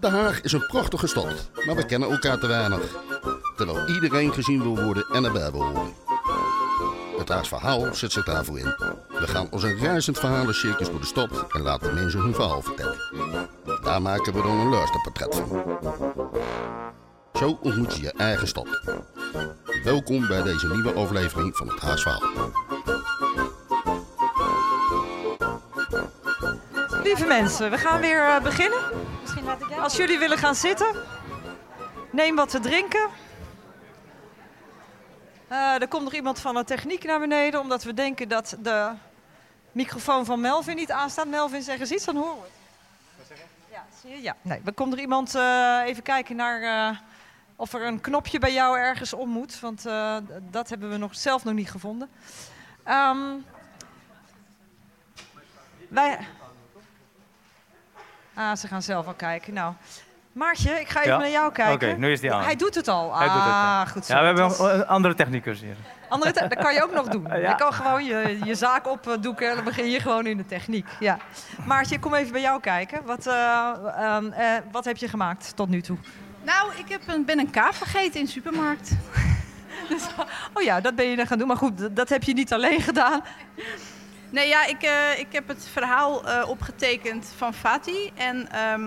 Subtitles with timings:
[0.00, 2.80] Den Haag is een prachtige stad, maar we kennen elkaar te weinig.
[3.56, 5.92] Terwijl iedereen gezien wil worden en erbij wil horen.
[7.18, 8.74] Het Haags verhaal zet zich daarvoor in.
[9.08, 12.98] We gaan als een reizend verhalencircus door de stad en laten mensen hun verhaal vertellen.
[13.82, 15.64] Daar maken we dan een luisterportret van.
[17.32, 18.68] Zo ontmoet je je eigen stad.
[19.84, 22.50] Welkom bij deze nieuwe aflevering van het Haags verhaal.
[27.02, 28.78] Lieve mensen, we gaan weer eh, beginnen.
[29.82, 30.94] Als jullie willen gaan zitten,
[32.10, 33.08] neem wat te drinken.
[35.48, 38.90] Eh, er komt nog iemand van de techniek naar beneden, omdat we denken dat de
[39.72, 41.26] microfoon van Melvin niet aanstaat.
[41.26, 42.48] Melvin, zeg eens iets, dan horen we
[43.28, 43.38] het.
[43.70, 44.22] Ja, zie je?
[44.22, 44.36] Ja.
[44.42, 46.98] Nee, er komt er iemand eh, even kijken naar eh,
[47.56, 49.82] of er een knopje bij jou ergens om moet, want
[50.50, 52.10] dat hebben we nog, zelf nog niet gevonden.
[52.84, 53.34] Ehm,
[55.88, 56.26] wij...
[58.38, 59.54] Ah, ze gaan zelf al kijken.
[59.54, 59.72] Nou,
[60.32, 61.18] Maartje, ik ga even Ja?
[61.18, 61.88] naar jou kijken.
[61.88, 62.42] Oké, nu is die aan.
[62.42, 63.16] Hij doet het al.
[63.18, 63.84] Hij ah, doet het, ja.
[63.84, 64.14] goed zo.
[64.14, 65.76] Ja, we hebben eh, andere technicus hier.
[66.08, 67.26] andere te- dat kan je ook nog doen.
[67.28, 67.48] Ja.
[67.50, 70.86] Je kan gewoon je, je zaak opdoeken en dan begin je gewoon in de techniek.
[71.00, 71.18] Ja.
[71.66, 73.04] Maartje, ik kom even bij jou kijken.
[73.04, 75.96] Wat, eh, ehm, eh, wat heb je gemaakt tot nu toe?
[76.42, 78.90] Nou, ik heb een, ben een kaas vergeten in de supermarkt.
[80.54, 81.46] Oh ja, dat ben je dan gaan doen.
[81.46, 83.22] Maar goed, dat heb je niet alleen gedaan.
[84.30, 88.10] Nee, ja, ik, eh, ik heb het verhaal eh, opgetekend van Fatih.
[88.14, 88.82] En ehm,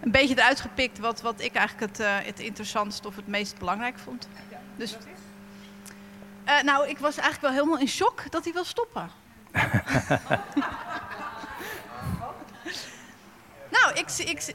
[0.00, 3.58] een beetje eruit gepikt wat, wat ik eigenlijk het, eh, het interessantst of het meest
[3.58, 4.28] belangrijk vond.
[4.76, 4.92] Dus,
[6.44, 9.10] Eh, nou, ik was eigenlijk wel helemaal in shock dat hij wil stoppen.
[13.76, 14.54] nou, ik, ik,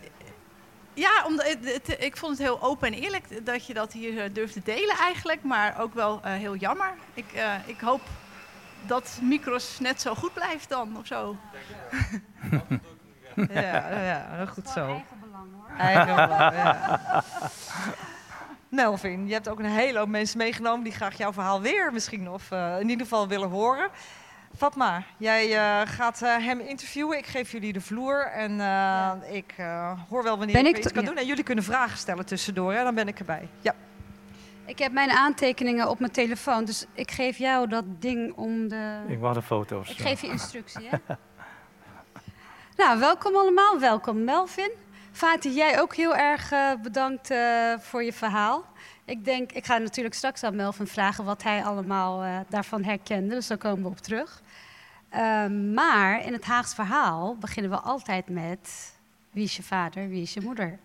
[0.93, 4.33] ja, omdat het, het- ik vond het heel open en eerlijk dat je dat hier
[4.33, 5.43] durft te delen eigenlijk.
[5.43, 6.93] Maar ook wel heel jammer.
[7.13, 7.25] Ik,
[7.65, 8.01] ik hoop
[8.87, 11.35] dat Micros net zo goed blijft dan, of zo.
[13.49, 15.01] Ja, ja goed zo.
[15.77, 17.23] Eigen belang, ja.
[18.69, 22.29] Melvin, je hebt ook een hele hoop mensen meegenomen die graag jouw verhaal weer misschien
[22.29, 23.89] of eh, in ieder geval willen horen.
[24.57, 27.17] Fatma, jij eh, gaat eh, hem interviewen.
[27.17, 30.91] Ik geef jullie de vloer en eh, ik eh, hoor wel wanneer Ben ik iets
[30.91, 31.07] kan ja.
[31.09, 31.17] doen.
[31.17, 32.83] En jullie kunnen vragen stellen tussendoor, hè?
[32.83, 33.47] dan ben ik erbij.
[33.61, 33.73] Ja.
[34.65, 39.03] Ik heb mijn aantekeningen op mijn telefoon, dus ik geef jou dat ding om de...
[39.07, 39.89] Ik wacht de foto's.
[39.89, 40.97] Ik geef je instructie, hè?
[42.83, 43.79] nou, welkom allemaal.
[43.79, 44.71] Welkom Melvin.
[45.11, 48.65] Fatih, jij ook heel erg eh, bedankt eh, voor je verhaal.
[49.05, 53.35] Ik denk, ik ga natuurlijk straks aan Melvin vragen wat hij allemaal eh, daarvan herkende,
[53.35, 54.41] dus daar komen we op terug.
[55.09, 58.93] Eh, maar in het Haags verhaal beginnen we altijd met
[59.31, 60.79] wie is je vader, wie is je moeder?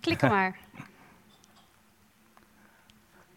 [0.00, 0.56] Klik maar.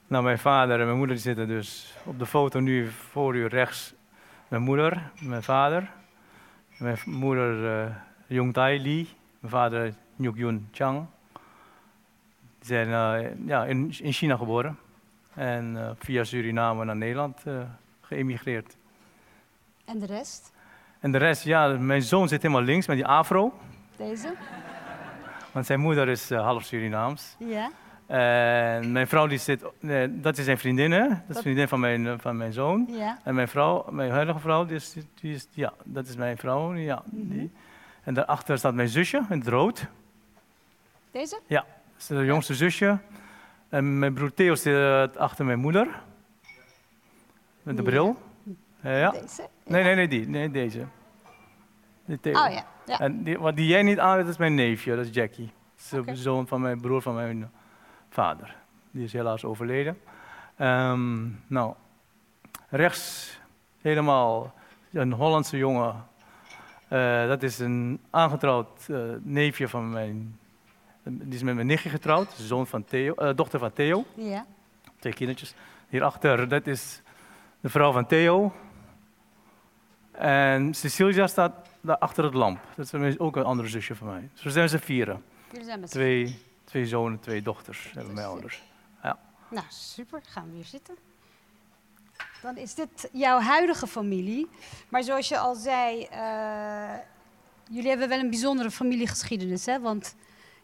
[0.09, 3.93] Nou, mijn vader en mijn moeder zitten dus op de foto nu voor u rechts.
[4.47, 5.89] Mijn moeder, mijn vader.
[6.77, 7.95] Mijn moeder eh
[8.27, 9.07] Jong Tai Lee.
[9.39, 11.05] Mijn vader Nyuk Yun Chang.
[12.59, 14.79] Die zijn eh, ja, in, in China geboren.
[15.33, 17.43] En eh, via Suriname naar Nederland
[18.01, 18.77] geëmigreerd.
[19.85, 20.53] En de rest?
[20.99, 23.53] En de rest, ja, mijn zoon zit helemaal links met die afro.
[23.95, 24.33] Deze?
[25.51, 27.35] Want zijn moeder is half Surinaams.
[27.39, 27.69] Ja.
[28.07, 31.07] En mijn vrouw die zit, nee, dat is zijn vriendin, hè?
[31.07, 32.87] Dat is Dat- vriendin van mijn, eh, van mijn zoon.
[32.91, 33.17] Ja.
[33.23, 36.73] En mijn vrouw, mijn huidige vrouw, die is, die is, ja, dat is mijn vrouw.
[36.73, 37.51] Ja, die.
[38.03, 39.85] En daarachter staat mijn zusje in het rood.
[41.11, 41.39] Deze?
[41.47, 41.65] Dat
[41.97, 42.97] is de jongste zusje.
[43.69, 45.87] En mijn broer Theo zit achter mijn moeder.
[47.63, 47.89] Met de Ja.
[47.89, 48.17] bril.
[48.81, 49.09] Eh, ja.
[49.11, 49.47] Deze?
[49.65, 50.27] Nee, nee, nee, die.
[50.27, 50.85] Nee, deze.
[52.05, 52.33] Die Theo.
[52.45, 52.65] Oh ja.
[52.85, 52.99] ja.
[52.99, 55.51] En die, wat die jij niet aan dat is mijn neefje, dat is Jackie.
[55.89, 57.51] Dat is de zoon van mijn broer van mijn
[58.09, 58.55] vader.
[58.91, 59.97] Die is helaas overleden.
[60.55, 61.73] Ehm, nou,
[62.69, 63.37] rechts
[63.81, 64.53] helemaal
[64.91, 66.05] een Hollandse jongen.
[66.87, 70.39] Eh, dat is een aangetrouwd eh, neefje van mijn...
[71.03, 74.05] Die is met mijn nichtje getrouwd, zoon van Theo, eh, dochter van Theo.
[74.15, 74.45] Ja.
[74.99, 75.53] Twee kindertjes.
[75.89, 77.01] Hierachter, dat is
[77.59, 78.53] de vrouw van Theo.
[80.11, 82.59] En Cecilia staat daar achter het lamp.
[82.75, 84.29] Dat is ook een andere zusje van mij.
[84.33, 85.23] Zo zijn ze vieren.
[85.51, 88.63] Jullie zijn met Twee, twee zonen, twee dochters hebben mijn ouders.
[89.49, 90.21] Nou, super.
[90.25, 90.95] Gaan we weer zitten.
[92.41, 94.49] Dan is dit jouw huidige familie.
[94.89, 96.93] Maar zoals je al zei, eh,
[97.69, 99.79] jullie hebben wel een bijzondere familiegeschiedenis, hè?
[99.79, 100.15] Want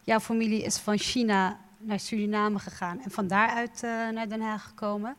[0.02, 4.64] jouw familie is van China naar Suriname gegaan en van daaruit eh, naar Den Haag
[4.64, 5.16] gekomen.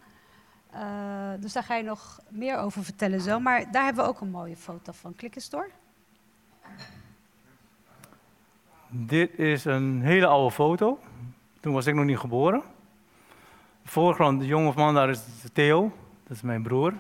[0.72, 3.40] Eh, dus daar ga je nog meer over vertellen zo.
[3.40, 5.16] Maar daar hebben we ook een mooie foto van.
[5.16, 5.70] Klik eens door.
[8.90, 11.00] Dit is een hele oude foto.
[11.60, 12.62] Toen was ik nog niet geboren.
[13.82, 15.24] De voorgrond, de jonge man daar is
[15.54, 15.92] Theo.
[16.28, 16.94] Dat is mijn broer.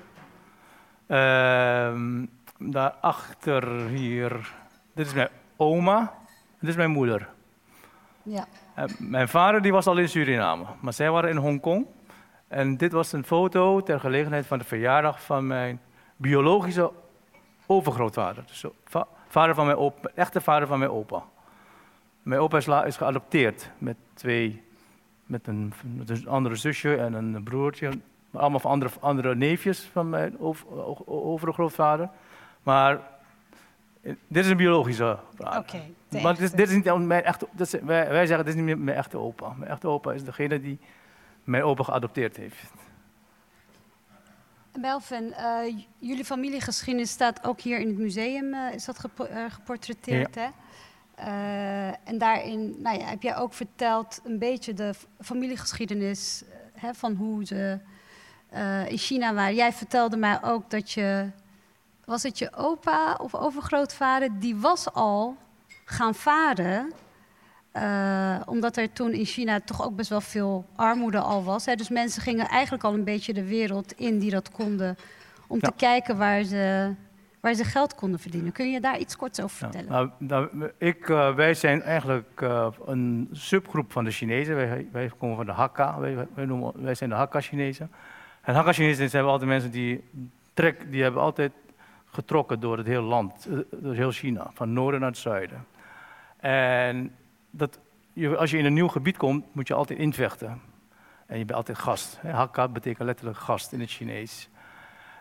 [1.07, 2.25] Ehm,
[2.57, 4.53] daarachter hier,
[4.93, 6.13] dit is mijn oma.
[6.59, 7.29] Dit is mijn moeder.
[8.23, 8.45] Ja.
[8.73, 11.85] En mijn vader die was al in Suriname, maar zij waren in Hongkong.
[12.47, 15.81] En dit was een foto ter gelegenheid van de verjaardag van mijn
[16.15, 16.91] biologische
[17.65, 18.43] overgrootvader.
[18.47, 21.23] Dus de va- vader van mijn opa, echte vader van mijn opa.
[22.25, 24.63] Mijn opa is, is geadopteerd met twee,
[25.25, 27.89] met een, met een andere zusje en een broertje.
[28.31, 30.67] Allemaal van andere, andere neefjes van mijn over,
[31.07, 32.09] overgrootvader.
[32.63, 32.99] Maar
[34.01, 35.59] eh, dit is een biologische vader.
[35.59, 35.81] Oké.
[36.21, 36.55] Maar dit, is- echte.
[36.55, 38.97] dit is niet mijn echte, dit is- wij, wij zeggen dit is niet meer mijn
[38.97, 39.53] echte opa.
[39.57, 40.79] Mijn echte opa is degene die
[41.43, 42.71] mijn opa geadopteerd heeft.
[44.79, 50.35] Melvin, eh, jullie familiegeschiedenis staat ook hier in het museum, eh, is dat gepo- geportretteerd,
[50.35, 50.47] hè?
[51.15, 56.93] Eh, en daarin nou ja, heb jij ook verteld een beetje de familiegeschiedenis eh, hè,
[56.93, 57.79] van hoe ze
[58.49, 59.55] eh, in China waren.
[59.55, 61.29] Jij vertelde mij ook dat je,
[62.05, 65.37] was het je opa of overgrootvader, die was al
[65.85, 66.91] gaan varen
[68.45, 71.65] omdat er toen in China toch ook best wel veel armoede al was.
[71.65, 71.75] Hè?
[71.75, 74.97] Dus mensen gingen eigenlijk al een beetje de wereld in die dat konden.
[75.47, 75.67] Om Ja.
[75.67, 76.93] te kijken waar ze,
[77.45, 78.51] waar ze geld konden verdienen.
[78.51, 80.11] Kun je daar iets korts over Ja, vertellen?
[80.19, 84.55] nou, nou, ik, eh, wij zijn eigenlijk eh, een subgroep van de Chinezen.
[84.55, 85.99] Wij, wij komen van de Hakka.
[85.99, 87.91] Wij, wij, noemen, wij zijn de Hakka-Chinezen.
[88.41, 90.03] En Hakka-Chinezen zijn altijd mensen die,
[90.53, 91.51] trek, die hebben altijd
[92.05, 95.65] getrokken door het hele land, eh, door heel China, van noorden naar het zuiden.
[96.37, 97.15] En
[97.49, 97.79] dat,
[98.37, 100.61] als je in een nieuw gebied komt, moet je altijd invechten.
[101.25, 102.19] En je bent altijd gast.
[102.21, 104.49] Hakka betekent letterlijk gast in het Chinees.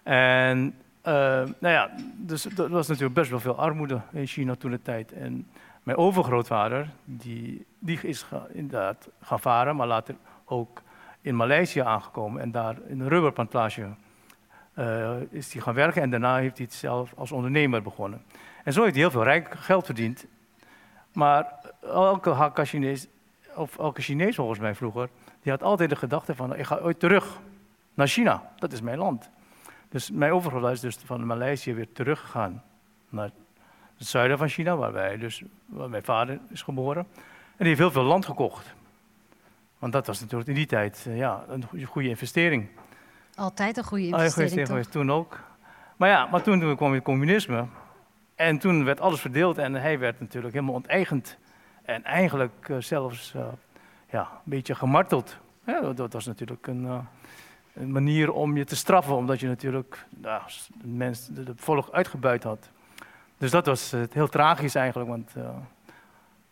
[0.02, 4.82] En nou ja, dus er was natuurlijk best wel veel armoede in China toen de
[4.82, 5.12] tijd.
[5.12, 5.46] En
[5.82, 10.82] mijn overgrootvader, die, die is inderdaad gaan varen, maar later ook
[11.20, 13.88] in Maleisië aangekomen en daar in een rubberplantage
[14.74, 18.22] eh, is hij gaan werken en daarna heeft hij het zelf als ondernemer begonnen.
[18.64, 20.26] En zo heeft hij heel veel rijk geld verdiend.
[21.12, 23.06] Maar elke Hakka-Chinees,
[23.54, 25.08] of elke Chinees volgens mij vroeger,
[25.42, 27.40] die had altijd de gedachte van, ik ga ooit terug
[27.94, 29.30] naar China, dat is mijn land.
[29.94, 32.62] Dus mijn overgrootvader is dus van Maleisië weer teruggegaan
[33.08, 33.30] naar
[33.96, 37.06] het zuiden van China, waar, wij dus, waar mijn vader is geboren.
[37.14, 38.74] En die heeft heel veel land gekocht.
[39.78, 42.68] Want dat was natuurlijk in die tijd eh, ja, een goede- investering.
[43.34, 45.40] Altijd een goede Ah, investering, geweest, toen ook.
[45.96, 47.66] Maar ja, maar toen, toen kwam het communisme.
[48.34, 51.38] En toen werd alles verdeeld en hij werd natuurlijk helemaal onteigend.
[51.82, 53.46] En eigenlijk eh, zelfs eh,
[54.10, 55.36] ja, een beetje gemarteld.
[55.66, 57.06] Ja, dat, was natuurlijk een,
[57.74, 60.42] een manier om je te straffen, omdat je natuurlijk nou,
[60.80, 62.68] de, mens, de, de volk uitgebuit had.
[63.38, 65.08] Dus dat was eh, heel tragisch eigenlijk.
[65.10, 65.48] Want, eh,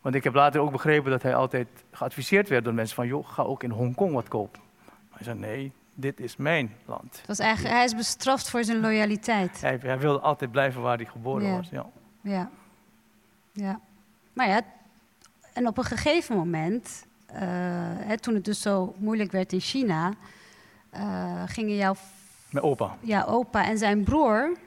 [0.01, 3.07] want ik heb later ook begrepen dat hij altijd geadviseerd werd door mensen van...
[3.07, 4.61] joh, ga ook in Hongkong wat kopen.
[4.85, 7.17] Maar hij zei, nee, dit is mijn land.
[7.17, 9.61] Het was eigenlijk, hij is bestraft voor zijn loyaliteit.
[9.61, 11.55] Hij, hij wilde altijd blijven waar hij geboren Ja.
[11.55, 11.69] was.
[11.69, 11.85] Ja.
[12.21, 12.49] Ja.
[13.51, 13.79] ja.
[14.33, 14.61] Maar ja,
[15.53, 17.39] en op een gegeven moment, eh,
[17.97, 20.13] hè, toen het dus zo moeilijk werd in China,
[20.93, 21.95] eh, gingen jouw
[22.49, 22.95] Mijn opa.
[22.99, 24.57] ja, opa en zijn broer,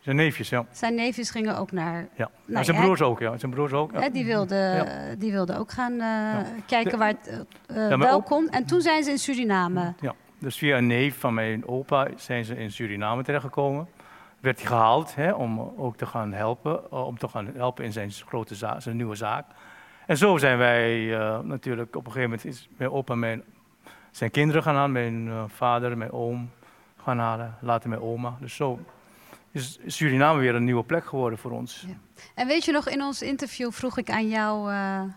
[0.00, 0.66] Zijn neefjes, ja.
[0.72, 2.08] zijn neefjes gingen ook naar.
[2.16, 2.30] ja.
[2.44, 3.36] Nou, en zijn broers ook, ja.
[3.36, 3.92] Zijn broers ook.
[3.92, 4.08] Ja.
[4.08, 6.36] Die wilden die wilden ook gaan eh,
[6.66, 8.48] kijken waar het eh, wel kon.
[8.50, 9.94] En toen zijn ze in Suriname.
[10.00, 10.14] Ja.
[10.38, 13.88] Dus via een neef van mijn opa zijn ze in Suriname terechtgekomen.
[14.40, 18.10] Werd hij gehaald hè, om ook te gaan helpen, om te gaan helpen in zijn
[18.10, 19.46] grote zaak, zijn nieuwe zaak.
[20.06, 21.06] En zo zijn wij
[21.42, 23.42] natuurlijk, op een gegeven moment is mijn opa mijn,
[24.16, 26.50] zijn kinderen gaan halen, mijn eh, vader, mijn oom
[26.96, 28.36] gaan halen, later mijn oma.
[28.40, 28.78] Dus zo
[29.50, 31.86] is Suriname weer een nieuwe plek geworden voor ons.
[32.34, 35.08] En weet je nog, in ons interview vroeg ik aan jou eh, eh,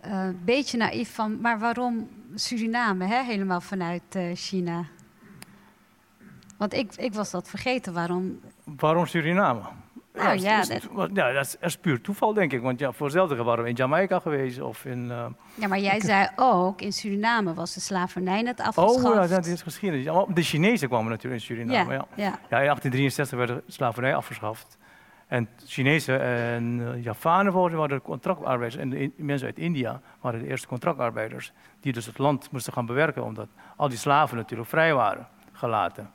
[0.00, 3.22] een beetje naïef van, maar waarom Suriname, hè?
[3.22, 4.84] helemaal vanuit China?
[6.56, 8.40] Want ik, ik was dat vergeten, waarom?
[8.64, 9.62] Waarom Suriname?
[10.14, 12.62] Nou ja, dat, is, ja, dat is, puur toeval, denk ik.
[12.62, 15.10] Want ja, voor hetzelfde waren we in Jamaica geweest of in...
[15.10, 19.04] eh, Ja, maar jij zei ook, in Suriname was de slavernij net afgeschaft.
[19.04, 20.04] Oh ja, dat is geschiedenis.
[20.34, 21.92] De Chinezen kwamen natuurlijk in Suriname.
[21.92, 22.04] Ja.
[22.14, 22.24] ja, ja.
[22.24, 24.78] Ja, in 1863 werd de slavernij afgeschaft.
[25.26, 28.76] En Chinezen en uh, Javanen volgens mij waren de contractarbeiders.
[28.76, 31.52] En de in- mensen uit India waren de eerste contractarbeiders.
[31.80, 33.24] Die dus het land moesten gaan bewerken.
[33.24, 36.10] Omdat al die slaven natuurlijk vrij waren gelaten.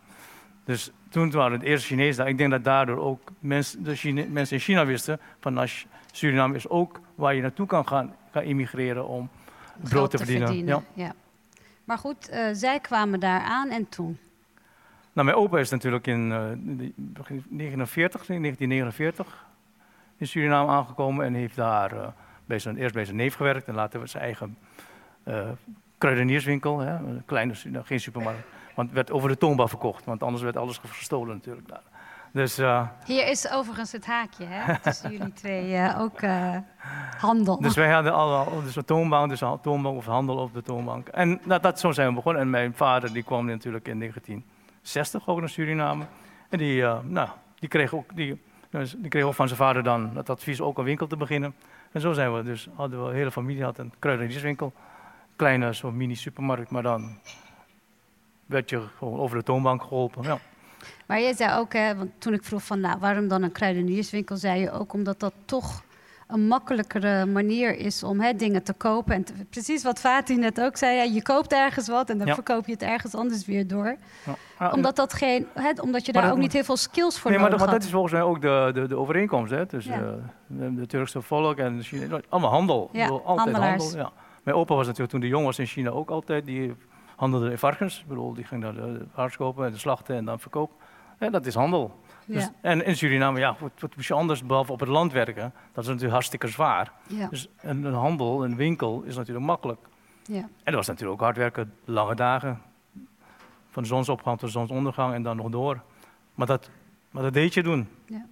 [0.68, 2.28] Dus toen waren de eerste Chinezen daar.
[2.32, 5.20] Ik denk dat daardoor ook mensen, de Chine- mensen in China wisten.
[5.40, 5.68] van nou,
[6.12, 9.30] Suriname is ook waar je naartoe kan gaan, gaan immigreren om
[9.78, 10.66] brood Geld te verdienen.
[10.66, 10.82] Ja.
[10.94, 11.14] ja.
[11.84, 14.18] Maar goed, eh, zij kwamen daar aan en toen?
[15.14, 19.46] Nou, mijn opa is natuurlijk in eh, de- begin 49, 1949
[20.18, 22.08] in Suriname aangekomen en heeft daar eh,
[22.46, 24.58] bij zijn, eerst bij zijn neef gewerkt en later zijn eigen
[25.24, 25.50] eh,
[25.98, 28.48] kruidenierswinkel, hè, een kleine, geen supermarkt,
[28.78, 31.84] want het werd over de toonbaar verkocht, want anders werd alles gestolen natuurlijk daar.
[32.32, 34.74] Dus uh, Hier is overigens het haakje, hè?
[34.80, 36.56] Tussen jullie twee uh, ook uh,
[37.18, 37.62] handel.
[37.62, 41.08] Dus wij hadden al dus een toonbank, dus een toonbank of handel op de toonbank.
[41.08, 42.42] En dat, dat, zo zijn we begonnen.
[42.42, 46.06] En mijn vader die kwam natuurlijk in 1960 ook naar Suriname.
[46.50, 47.30] En die, nou,
[47.60, 50.78] die, kreeg ook, die, dus die kreeg ook van zijn vader dan het advies ook
[50.78, 51.56] een winkel te beginnen.
[51.92, 54.74] En zo zijn we dus, hadden we, de hele familie had een kruidenierswinkel.
[55.36, 57.18] Kleine zo'n mini-supermarkt, maar dan
[58.48, 60.24] werd je gewoon over de toonbank geholpen.
[60.24, 60.39] Ja.
[61.06, 64.38] Maar je zei ook, hè, want toen ik vroeg van nou, waarom dan een kruidenierswinkel,
[64.38, 65.86] zei je ook omdat dat toch
[66.27, 69.16] een makkelijkere manier is om hè, dingen te kopen.
[69.16, 72.72] En precies wat Fatih net ook zei, je koopt ergens wat en dan verkoop je
[72.72, 73.96] het ergens anders weer door.
[74.60, 74.72] Ja.
[74.72, 77.58] omdat, dat geen, hè, omdat je daar ook niet heel veel skills voor nee, nodig
[77.58, 80.86] maar, maar dat is volgens mij ook de, de, de overeenkomst hè, tussen uh, de
[80.86, 82.20] Turkse volk en China.
[82.30, 82.89] Allemaal handel.
[82.92, 83.98] Ja, altijd handel.
[83.98, 84.12] Ja.
[84.44, 86.75] Mijn opa was natuurlijk toen de jong was in China ook altijd, die
[87.18, 88.00] handelde in varkens.
[88.00, 90.76] Ik bedoel, die ging naar de varkens kopen en de slachten en dan verkopen.
[91.20, 92.00] Ja, dat is handel.
[92.26, 95.54] Dus, en in Suriname, ja, wat, wat moest je anders behalve op het land werken?
[95.72, 96.92] Dat is natuurlijk hartstikke zwaar.
[97.08, 97.28] Ja.
[97.28, 99.80] Dus een, een, handel, een winkel is natuurlijk makkelijk.
[100.24, 100.40] Ja.
[100.40, 102.62] En dat was natuurlijk ook hard werken, lange dagen.
[103.70, 105.82] Van zonsopgang tot de zonsondergang en dan nog door.
[106.36, 106.70] Maar dat,
[107.12, 107.88] maar dat deed je doen.
[108.06, 108.26] Ja.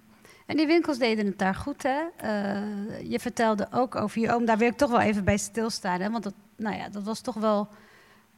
[0.46, 2.00] En die winkels deden het daar goed, hè?
[2.24, 4.44] Uh, je vertelde ook over je oom.
[4.44, 6.10] Daar wil ik toch wel even bij stilstaan, hè?
[6.10, 7.68] Want dat, nou ja, dat was toch wel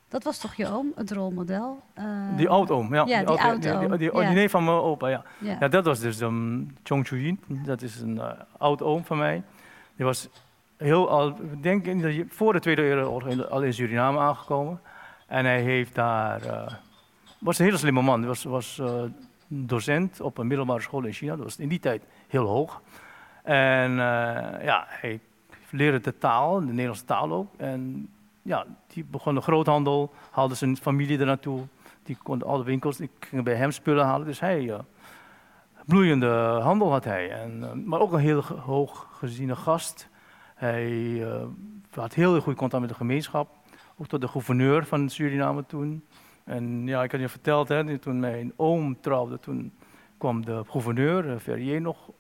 [0.09, 1.83] dat was toch je oom, het rolmodel?
[1.99, 3.05] Uh, die oud-oom, ja.
[3.07, 3.97] Ja, die, oud-oom.
[3.97, 5.25] Die, die, nee van mijn opa, ja.
[5.39, 5.69] ja.
[5.69, 7.41] dat was dus um, Chong Chuyin.
[7.47, 9.43] Dat is een uh, oud-oom van mij.
[9.97, 10.29] Die was
[10.77, 14.81] heel al, denk ik, voor de Tweede Wereldoorlog al in Suriname aangekomen.
[15.27, 16.67] En hij heeft daar, uh,
[17.39, 18.19] was een hele slimme man.
[18.19, 18.83] Hij was, was
[19.47, 21.37] docent op een middelbare school in China.
[21.37, 22.83] Dat was in die tijd heel hoog.
[23.43, 23.93] En
[24.63, 25.21] ja, hij
[25.71, 27.55] leerde de taal, de Nederlandse taal ook.
[27.57, 28.09] En
[28.49, 31.61] ja, die begon de groothandel, haalde zijn familie er naartoe.
[32.03, 34.27] Die kon alle winkels, die gingen bij hem spullen halen.
[34.27, 34.79] Dus hij, uh,
[35.87, 37.31] bloeiende handel had hij.
[37.31, 40.09] En, uh, maar ook een heel hoog geziene gast.
[40.55, 41.43] Hij uh,
[41.91, 43.49] had heel goed contact met de gemeenschap.
[43.97, 46.05] Ook tot de gouverneur van Suriname toen.
[46.45, 49.73] En ja, ik had je verteld, hè, toen mijn oom trouwde, toen
[50.19, 52.11] kwam de gouverneur, Ferrier, nog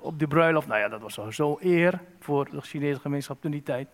[0.00, 0.66] op de bruiloft.
[0.66, 3.88] Nou ja, dat was zo eer voor de Chinese gemeenschap toen die tijd.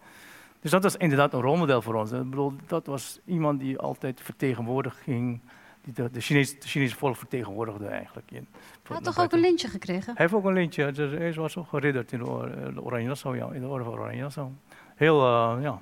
[0.64, 2.12] Dus dat was inderdaad een rolmodel voor ons.
[2.12, 5.40] Ik bedoel, dat was iemand die altijd vertegenwoordiging,
[5.82, 8.30] die de, de, Chinese, Chinese volk vertegenwoordigde eigenlijk.
[8.30, 8.46] In,
[8.82, 10.04] hij had toch ook een lintje gekregen?
[10.04, 10.92] Hij heeft ook een lintje.
[10.92, 13.92] Dus hij was ook geridderd in de, de Oranje Nassau, ja, in de orde van
[13.92, 14.50] Oranje Nassau.
[14.94, 15.80] Heel, uh, ja,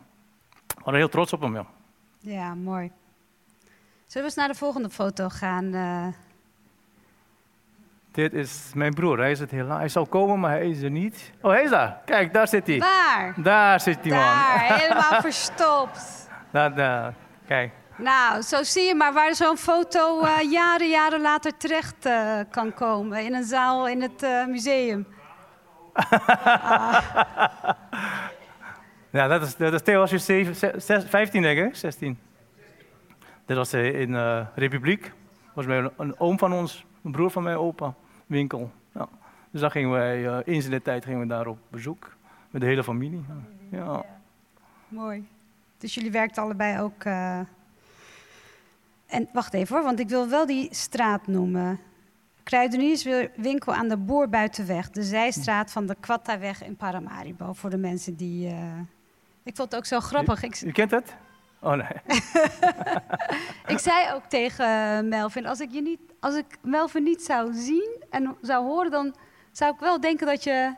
[0.66, 1.66] we waren heel trots op hem, ja.
[2.18, 2.90] Ja, mooi.
[4.06, 5.64] Zullen we eens naar de volgende foto gaan?
[5.64, 6.06] Uh...
[8.12, 9.18] Dit is mijn broer.
[9.18, 9.78] Hij is het helaas.
[9.78, 11.32] Hij zou komen, maar hij is er niet.
[11.40, 12.00] Oh, hij is daar.
[12.04, 12.78] Kijk, daar zit hij.
[12.78, 13.34] Waar?
[13.36, 14.20] Daar zit die man.
[14.20, 16.28] Daar, helemaal verstopt.
[16.50, 17.14] Daar, daar.
[17.46, 17.72] Kijk.
[17.96, 22.74] Nou, zo zie je maar waar zo'n foto uh, jaren, jaren later terecht uh, kan
[22.74, 23.24] komen.
[23.24, 25.06] In een zaal in het uh, museum.
[25.92, 26.98] ah.
[29.10, 30.50] Ja, dat is, dat is Theo was je
[31.06, 32.18] 15, denk ik, 16.
[33.46, 35.12] Dit was in Republiek.
[35.54, 37.94] was een oom van ons, een broer van mijn opa
[38.26, 38.70] winkel.
[38.94, 39.08] Ja.
[39.50, 42.16] Dus daar gingen wij, uh, eens in de tijd gingen we daar op bezoek.
[42.50, 43.24] Met de hele familie.
[43.70, 43.78] Ja.
[43.78, 44.04] ja.
[44.88, 45.28] Mooi.
[45.78, 47.04] Dus jullie werkten allebei ook...
[47.04, 47.38] Uh...
[49.06, 51.80] En wacht even hoor, want ik wil wel die straat noemen.
[52.42, 54.90] Kruidenierswinkel aan de Boorbuitenweg.
[54.90, 57.52] De zijstraat van de Quattaweg in Paramaribo.
[57.52, 58.48] Voor de mensen die...
[58.48, 58.78] Uh...
[59.42, 60.40] Ik vond het ook zo grappig.
[60.40, 61.16] Je, je kent het?
[61.62, 62.16] Oh nee.
[63.74, 68.04] ik zei ook tegen Melvin, als ik, je niet, als ik Melvin niet zou zien
[68.10, 69.14] en zou horen, dan
[69.52, 70.74] zou ik wel denken dat je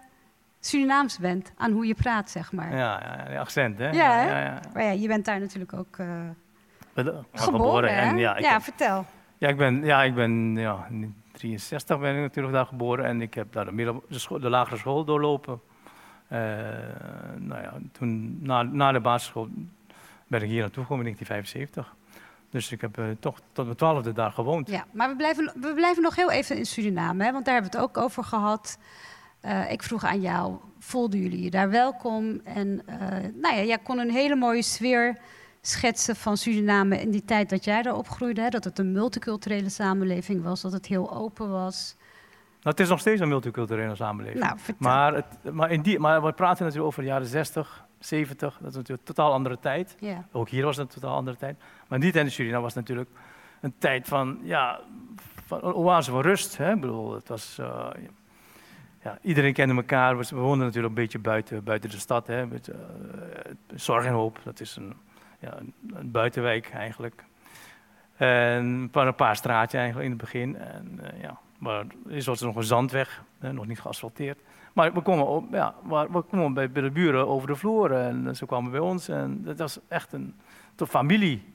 [0.61, 2.76] Surinaams bent aan hoe je praat, zeg maar.
[2.76, 3.91] Ja, ja accent, hè?
[3.91, 6.07] Ja, ja, ja, Maar ja, je bent daar natuurlijk ook uh,
[6.95, 9.07] geboren, geboren en, ja, ja vertel.
[9.38, 13.21] Ja, ik ben, ja, ik ben ja, in 63 ben ik natuurlijk daar geboren en
[13.21, 15.61] ik heb daar de, middel, de, de lagere school doorlopen.
[16.31, 16.38] Uh,
[17.37, 19.49] nou ja, toen na, na de basisschool
[20.26, 21.95] ben ik hier naartoe gekomen in 1975.
[22.50, 24.71] Dus ik heb uh, toch tot mijn twaalfde daar gewoond.
[24.71, 27.73] Ja, maar we blijven, we blijven nog heel even in Suriname, hè, want daar hebben
[27.73, 28.78] we het ook over gehad.
[29.45, 32.40] Uh, ik vroeg aan jou, voelden jullie je daar welkom?
[32.45, 32.97] En uh,
[33.35, 35.16] nou ja, jij kon een hele mooie sfeer
[35.61, 38.40] schetsen van Suriname in die tijd dat jij daar opgroeide.
[38.40, 41.97] Hè, dat het een multiculturele samenleving was, dat het heel open was.
[42.64, 44.45] Nou, het is nog steeds een multiculturele samenleving.
[44.45, 48.58] Nou, maar, het, maar, in die, maar we praten natuurlijk over de jaren 60, 70,
[48.61, 49.96] dat is natuurlijk een totaal andere tijd.
[50.32, 51.56] Ook hier was het een totaal andere tijd.
[51.88, 53.11] Maar niet in Suriname was natuurlijk
[53.61, 54.80] een tijd van, ja,
[55.46, 56.56] van een oase van rust.
[56.56, 56.73] Hè?
[56.73, 57.87] Ik bedoel, het was, uh,
[59.02, 60.18] ja, iedereen kende elkaar.
[60.18, 62.26] We, woonden natuurlijk een beetje buiten, buiten de stad.
[62.26, 62.46] Hè?
[62.46, 62.75] Met, uh,
[63.75, 64.94] Zorg en Hoop, dat is een,
[65.38, 65.58] ja,
[65.94, 67.25] een buitenwijk eigenlijk.
[68.16, 70.56] En een paar straatjes eigenlijk in het begin.
[70.56, 71.38] En, uh, ja.
[71.58, 74.38] maar is was er nog een zandweg, hè, nog niet geasfalteerd.
[74.75, 75.75] Maar we op, ja,
[76.11, 79.09] we komen bij, de buren over de vloer en ze kwamen bij ons.
[79.09, 80.35] En dat was echt een,
[80.88, 81.52] familie.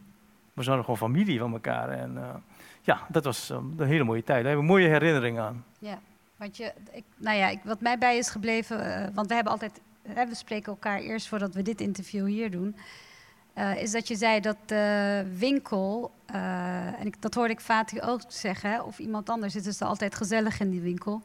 [0.54, 1.90] We zijn gewoon familie van elkaar.
[1.90, 2.36] En eh,
[2.82, 4.44] ja, dat was eh, een hele mooie tijd.
[4.44, 5.64] Daar hebben we mooie herinneringen aan.
[5.80, 6.00] Ja,
[6.40, 9.54] want je, ik, nou ja, ik, wat mij bij is gebleven, eh, want we hebben
[9.54, 12.76] altijd, hè, we spreken elkaar eerst voordat we dit interview hier doen,
[13.54, 18.08] eh, is dat je zei dat de winkel, eh, en ik, dat hoorde ik Fatih
[18.08, 21.22] ook zeggen, of iemand anders, het is er altijd gezellig in die winkel.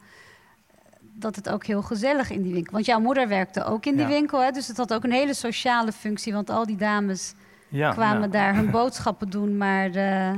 [1.17, 2.73] Dat het ook heel gezellig in die winkel.
[2.73, 4.09] Want jouw moeder werkte ook in die Ja.
[4.09, 6.33] winkel, hè, dus het had ook een hele sociale functie.
[6.33, 7.35] Want al die dames
[7.69, 8.27] Ja, kwamen ja.
[8.29, 10.33] daar hun boodschappen doen, maar eh,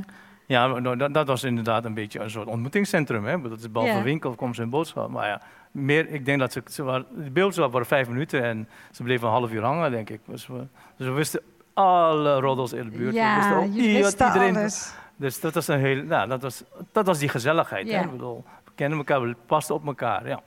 [0.47, 3.25] Ja, nou, dat, dat was inderdaad een beetje een soort ontmoetingscentrum.
[3.27, 3.41] Hè?
[3.41, 5.11] Dat is behalve winkel, kwam ze een boodschap.
[5.11, 5.41] Maar ja,
[5.71, 9.27] meer, ik denk dat ze, ze waren, de boodschap waren vijf minuten en ze bleven
[9.27, 10.21] een half uur hangen, denk ik.
[10.27, 10.67] Dus we,
[10.97, 11.41] dus we wisten
[11.75, 13.15] alle roddels in de buurt.
[13.15, 14.57] we wisten ja, ook je i- wist wat iedereen.
[14.57, 14.95] alles.
[15.17, 17.91] Dus dat was een hele, nou, dat was, dat was die gezelligheid.
[17.91, 18.01] Hè?
[18.01, 20.29] Ik bedoel, we kennen elkaar, we pasten op elkaar.
[20.29, 20.41] Ja.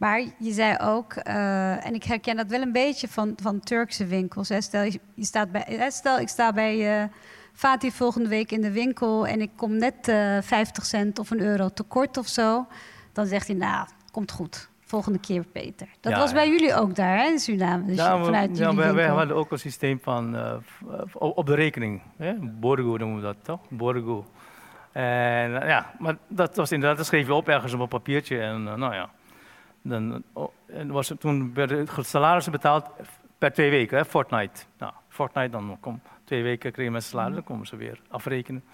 [0.00, 4.06] Maar je zei ook, eh, en ik herken dat wel een beetje van, van Turkse
[4.06, 4.48] winkels.
[4.48, 4.60] Hè.
[4.60, 7.04] Stel, je, je staat bij, stel, ik sta bij eh
[7.52, 11.40] Fatih volgende week in de winkel en ik kom net eh 50 cent of een
[11.40, 12.66] euro tekort of zo.
[13.12, 14.68] Dan zegt hij, nou, komt goed.
[14.80, 15.88] Volgende keer beter.
[16.00, 16.34] Dat Ja, was ja.
[16.36, 17.84] bij jullie ook daar, hè, in Suriname?
[17.84, 20.52] Dus Ja, we- vanuit ja, wij, hadden ook een systeem van eh,
[21.18, 22.02] op de rekening.
[22.16, 22.34] Hè?
[22.40, 23.60] Borgo noemen we dat toch?
[23.68, 24.26] Borgo.
[24.92, 28.40] En eh, ja, maar dat was inderdaad, dat schreef je op ergens op een papiertje.
[28.40, 29.10] En eh, nou ja,
[29.82, 32.86] dan, oh, en was het, toen werden de salarissen betaald
[33.38, 34.04] per twee weken, hè?
[34.04, 34.62] Fortnite.
[34.78, 38.64] Nou, Fortnite, dan kom twee weken kregen mensen salaris, dan komen ze weer afrekenen.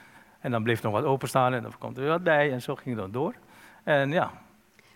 [0.41, 2.75] En dan bleef nog wat openstaan en dan komt er weer wat bij en zo
[2.75, 3.35] ging het dan door.
[3.83, 4.31] En ja,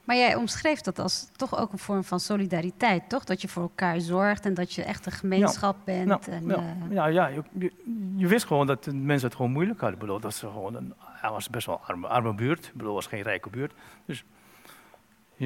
[0.05, 3.25] Maar jij omschreef dat als toch ook een vorm van solidariteit, toch?
[3.25, 6.07] Dat je voor elkaar zorgt en dat je echt een gemeenschap bent.
[6.07, 7.73] Nou, en, ja, eh, ja, ja je, je,
[8.17, 9.99] je wist gewoon dat de mensen het gewoon moeilijk hadden.
[9.99, 12.67] Ik bedoel, dat ze gewoon een, hij was best wel een arme, arme buurt.
[12.67, 13.73] Ik bedoel, het was geen rijke buurt.
[14.05, 14.25] Dus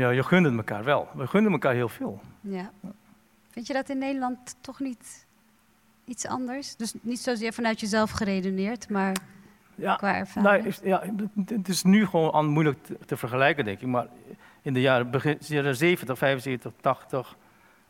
[0.01, 1.09] ja, je gunde het elkaar wel.
[1.15, 2.21] We gunden elkaar heel veel.
[2.41, 2.71] Ja.
[3.51, 5.27] Vind je dat in Nederland toch niet
[6.05, 6.77] iets anders?
[6.77, 9.17] Dus niet zozeer vanuit jezelf geredeneerd, maar
[9.75, 10.65] Ja, qua ervaring.
[10.65, 11.03] nou, ja,
[11.47, 13.87] het- is nu gewoon aan moeilijk te, te vergelijken, denk ik.
[13.89, 14.07] Maar
[14.63, 17.37] in de jaren, begin, jaren 70, 75, 80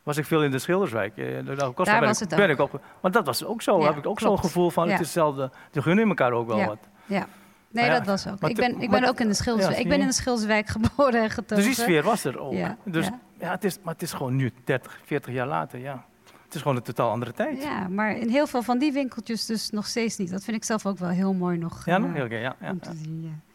[0.02, 1.16] was ik veel in de Schilderswijk.
[1.16, 1.46] Eh,
[1.84, 2.48] Daar was het ben ook.
[2.50, 2.80] ik ook.
[3.00, 3.78] Maar dat was ook zo.
[3.78, 4.90] Ja, heb ik ook zo'n gevoel van, Ja.
[4.90, 5.50] het is hetzelfde.
[5.72, 6.78] We gunnen elkaar ook wel wat.
[7.06, 7.26] Ja.
[7.74, 8.48] Nee, ja, dat was ook.
[8.48, 9.80] Ik ben, ik ben ook in de Schilderswijk.
[9.80, 11.64] Ik ben in de Schilderswijk geboren en getogen.
[11.64, 12.52] Dus die sfeer was er ook.
[12.52, 13.50] Ja, dus, ja.
[13.50, 16.04] het is, maar het is gewoon nu, 30, 40 jaar later, ja.
[16.44, 17.62] Het is gewoon een totaal andere tijd.
[17.62, 20.30] Ja, maar in heel veel van die winkeltjes dus nog steeds niet.
[20.30, 21.84] Dat vind ik zelf ook wel heel mooi nog.
[21.84, 22.90] ja, eh, nog heel keer, ja, ja, om ja.
[22.90, 23.52] te zien, ja.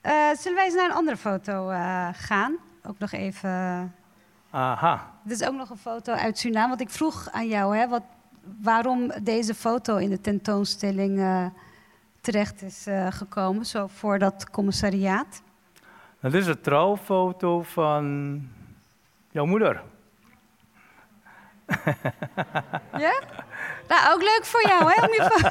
[0.00, 2.56] Eh, zullen wij eens naar een andere foto eh, gaan?
[2.82, 3.94] Ook nog even...
[4.50, 5.10] Aha.
[5.24, 6.68] Dit is ook nog een foto uit Suriname.
[6.68, 8.02] Want ik vroeg aan jou hè, wat,
[8.62, 11.46] waarom deze foto in de tentoonstelling eh,
[12.20, 13.64] terecht is eh, gekomen.
[13.66, 15.42] Zo voor dat commissariaat.
[16.20, 18.48] Dit is een trouwfoto van
[19.30, 19.82] jouw moeder.
[22.98, 23.20] Ja?
[23.88, 25.04] Nou, ook leuk voor jou, hè?
[25.06, 25.48] Om je fo-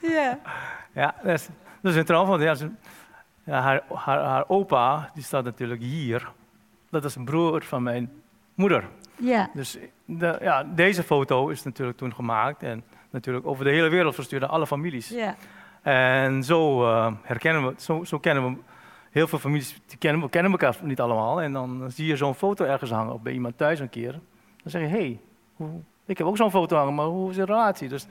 [0.16, 0.38] ja.
[0.92, 1.48] Ja, dat is,
[1.80, 2.42] dat is een trouwfoto.
[3.44, 6.30] Ja, haar, haar, haar opa, die staat natuurlijk hier.
[6.90, 8.22] Dat is een broer van mijn
[8.54, 8.88] moeder.
[9.16, 9.50] ja.
[9.54, 12.84] Dus de, ja, deze foto is natuurlijk toen gemaakt en
[13.14, 15.08] natuurlijk over de hele wereld verstuurd aan alle families.
[15.08, 15.34] ja.
[15.82, 18.56] En zo eh, herkennen we, zo, zo kennen we
[19.10, 21.42] heel veel families, die kennen, we kennen elkaar niet allemaal.
[21.42, 24.12] En dan zie je zo'n foto ergens hangen of bij iemand thuis een keer.
[24.12, 25.18] Dan zeg je, hé,
[25.58, 25.68] hey,
[26.06, 27.88] ik heb ook zo'n foto hangen, maar hoe is de relatie?
[27.88, 28.06] Dus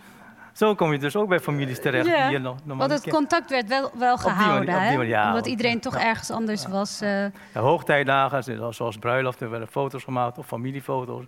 [0.53, 3.13] zo kom je dus ook bij families terecht Ja, die je nog normaal Want het
[3.13, 4.95] contact werd wel, wel die manier- gehouden, op die hè?
[4.97, 6.05] manier, ja, Omdat want- iedereen toch ja.
[6.05, 6.99] ergens anders was.
[6.99, 11.25] Ja, hoogtijdagen, zoals bruiloften, werden foto's gemaakt of familiefoto's.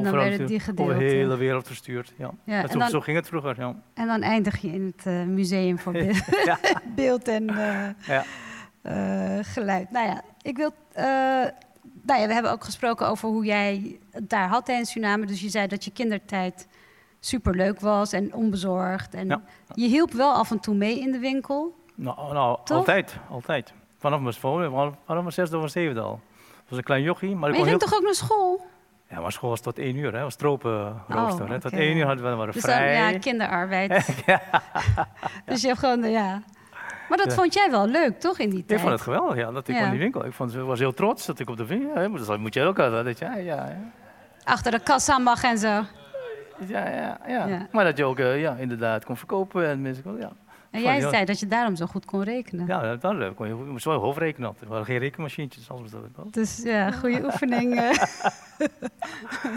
[0.00, 2.12] Overal werden die natuurlijk, over de gedeeld, hele wereld verstuurd.
[2.16, 2.30] Ja.
[2.44, 3.54] en, zo, dan, zo ging het vroeger.
[3.58, 3.74] Ja.
[3.94, 5.92] en dan eindig je in het eh, Museum voor
[6.96, 8.24] Beeld, en eh, Ja.
[8.82, 9.90] eh, Geluid.
[9.90, 10.70] Nou ja, ik wil...
[12.02, 15.26] nou ja, we hebben ook gesproken over hoe jij het daar had in Suriname.
[15.26, 16.66] Dus je zei dat je kindertijd
[17.20, 19.14] superleuk was en onbezorgd.
[19.14, 19.42] En Ja.
[19.74, 21.74] je hielp wel af en toe mee in de winkel.
[21.94, 23.72] Nou, nou altijd, altijd.
[23.98, 26.20] Vanaf mijn, school, vanaf mijn zesde of zevende al.
[26.38, 27.88] Ik was een klein jochie, maar ik je ging heel...
[27.88, 28.66] toch ook naar school?
[29.12, 30.22] Ja, maar school was tot één uur, hè.
[30.22, 31.50] was tropenrooster.
[31.50, 31.54] Oh.
[31.54, 32.94] Tot één uur hadden we dan waren Dus dan, vrij.
[33.12, 33.90] ja, kinderarbeid.
[35.44, 36.42] Dus je hebt gewoon, ja.
[37.08, 37.32] Maar dat Ja.
[37.34, 38.80] vond jij wel leuk, toch, in die Ik tijd?
[38.80, 39.80] vond het geweldig, ja, dat ik Ja.
[39.80, 40.24] van die winkel.
[40.24, 42.00] Ik vond, ik was heel trots dat ik op de winkel...
[42.02, 43.04] Ja, dat moet je ook altijd.
[43.04, 43.90] Dat je, ja, ja, ja.
[44.44, 45.68] Achter de kassa mag en zo.
[46.66, 47.46] Ja, ja, ja.
[47.46, 47.66] Ja.
[47.72, 50.30] Maar dat je ook eh, ja, inderdaad kon verkopen en mensen ja.
[50.72, 52.66] En jij zei dat je daarom zo goed kon rekenen.
[52.66, 53.36] Ja, dat was leuk.
[53.36, 54.64] Kon je, je moest wel hoofdrekenen altijd.
[54.64, 56.26] Er waren geen rekenmachientjes, anders dat wel.
[56.30, 57.76] Dus ja, goede oefening.
[57.80, 57.92] eh.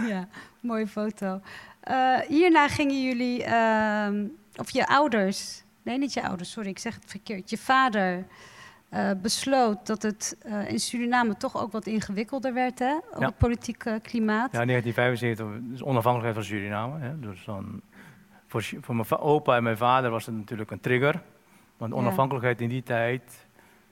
[0.11, 0.27] ja,
[0.59, 1.39] mooie foto.
[1.79, 4.25] Eh, hierna gingen jullie, ehm,
[4.55, 7.49] of je ouders, nee, niet je ouders, sorry, ik zeg het verkeerd.
[7.49, 8.25] Je vader
[8.89, 12.93] eh, besloot dat het in Suriname toch ook wat ingewikkelder werd, hè?
[13.13, 13.25] Ook Ja.
[13.25, 14.51] het politieke klimaat.
[14.51, 16.99] Ja, 1975 is onafhankelijkheid van Suriname.
[16.99, 17.19] Hè.
[17.19, 17.81] Dus dan,
[18.61, 21.21] voor, mijn opa en mijn vader was het natuurlijk een trigger.
[21.77, 23.45] Want onafhankelijkheid in die tijd,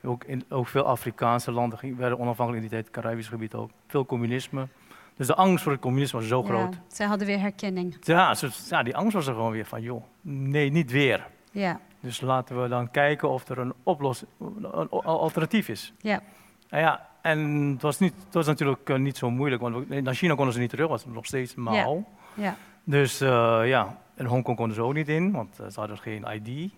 [0.03, 3.69] ook, in, ook veel Afrikaanse landen werden onafhankelijk in die tijd, het Caribisch gebied ook.
[3.87, 4.67] Veel communisme.
[5.15, 6.75] Dus de angst voor het communisme was zo Ja, groot.
[6.87, 7.97] zij hadden weer herkenning.
[8.01, 8.35] Ja,
[8.69, 11.27] ja, die angst was er gewoon weer van, joh, nee, niet weer.
[11.51, 15.93] Ja, Dus laten we dan kijken of er een oplossing, een al- alternatief is.
[15.97, 16.21] ja,
[16.69, 17.39] Nou ja, en
[17.71, 20.59] het was, niet, het was natuurlijk eh, niet zo moeilijk, want naar China konden ze
[20.59, 22.03] niet terug, was nog steeds Mao.
[22.33, 22.55] ja.
[22.83, 26.25] Dus eh, ja, in Hongkong konden ze ook niet in, want eh, ze hadden geen
[26.33, 26.71] ID.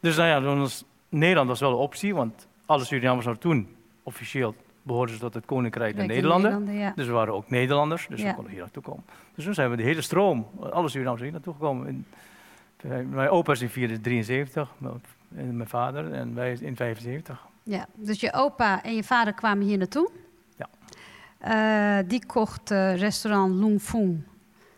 [0.00, 3.68] Dus nou ja, dan was, Nederland was wel een optie, want alle Surinamers waren toen
[4.02, 6.50] officieel behoorden ze tot het Koninkrijk der Nederlanden.
[6.50, 6.92] Nederlanden, ja.
[6.96, 8.28] Dus we waren ook Nederlanders, dus Ja.
[8.28, 9.04] we konden hier naartoe komen.
[9.34, 11.86] Dus toen zijn we de hele stroom, alle Surinamers hier naartoe gekomen.
[11.86, 12.06] In,
[13.10, 15.02] mijn opa is in 73, mijn-
[15.36, 17.46] en mijn vader, en wij in 75.
[17.62, 20.10] Ja, dus je opa en je vader kwamen hier naartoe.
[20.56, 20.68] Ja.
[21.98, 24.22] Eh, die kocht eh, restaurant Lung Fung.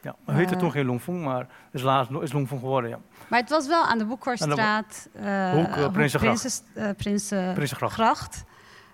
[0.06, 2.98] Ja, we heette toen geen Longfong, maar is laatst is Longfong geworden, ja.
[3.28, 5.08] Maar het was wel aan de Boekhorststraat.
[5.12, 6.20] Hoek, eh, Prinsengracht.
[6.20, 7.94] Prinses- eh, Prinsen- Prinsengracht.
[7.94, 8.44] Gracht.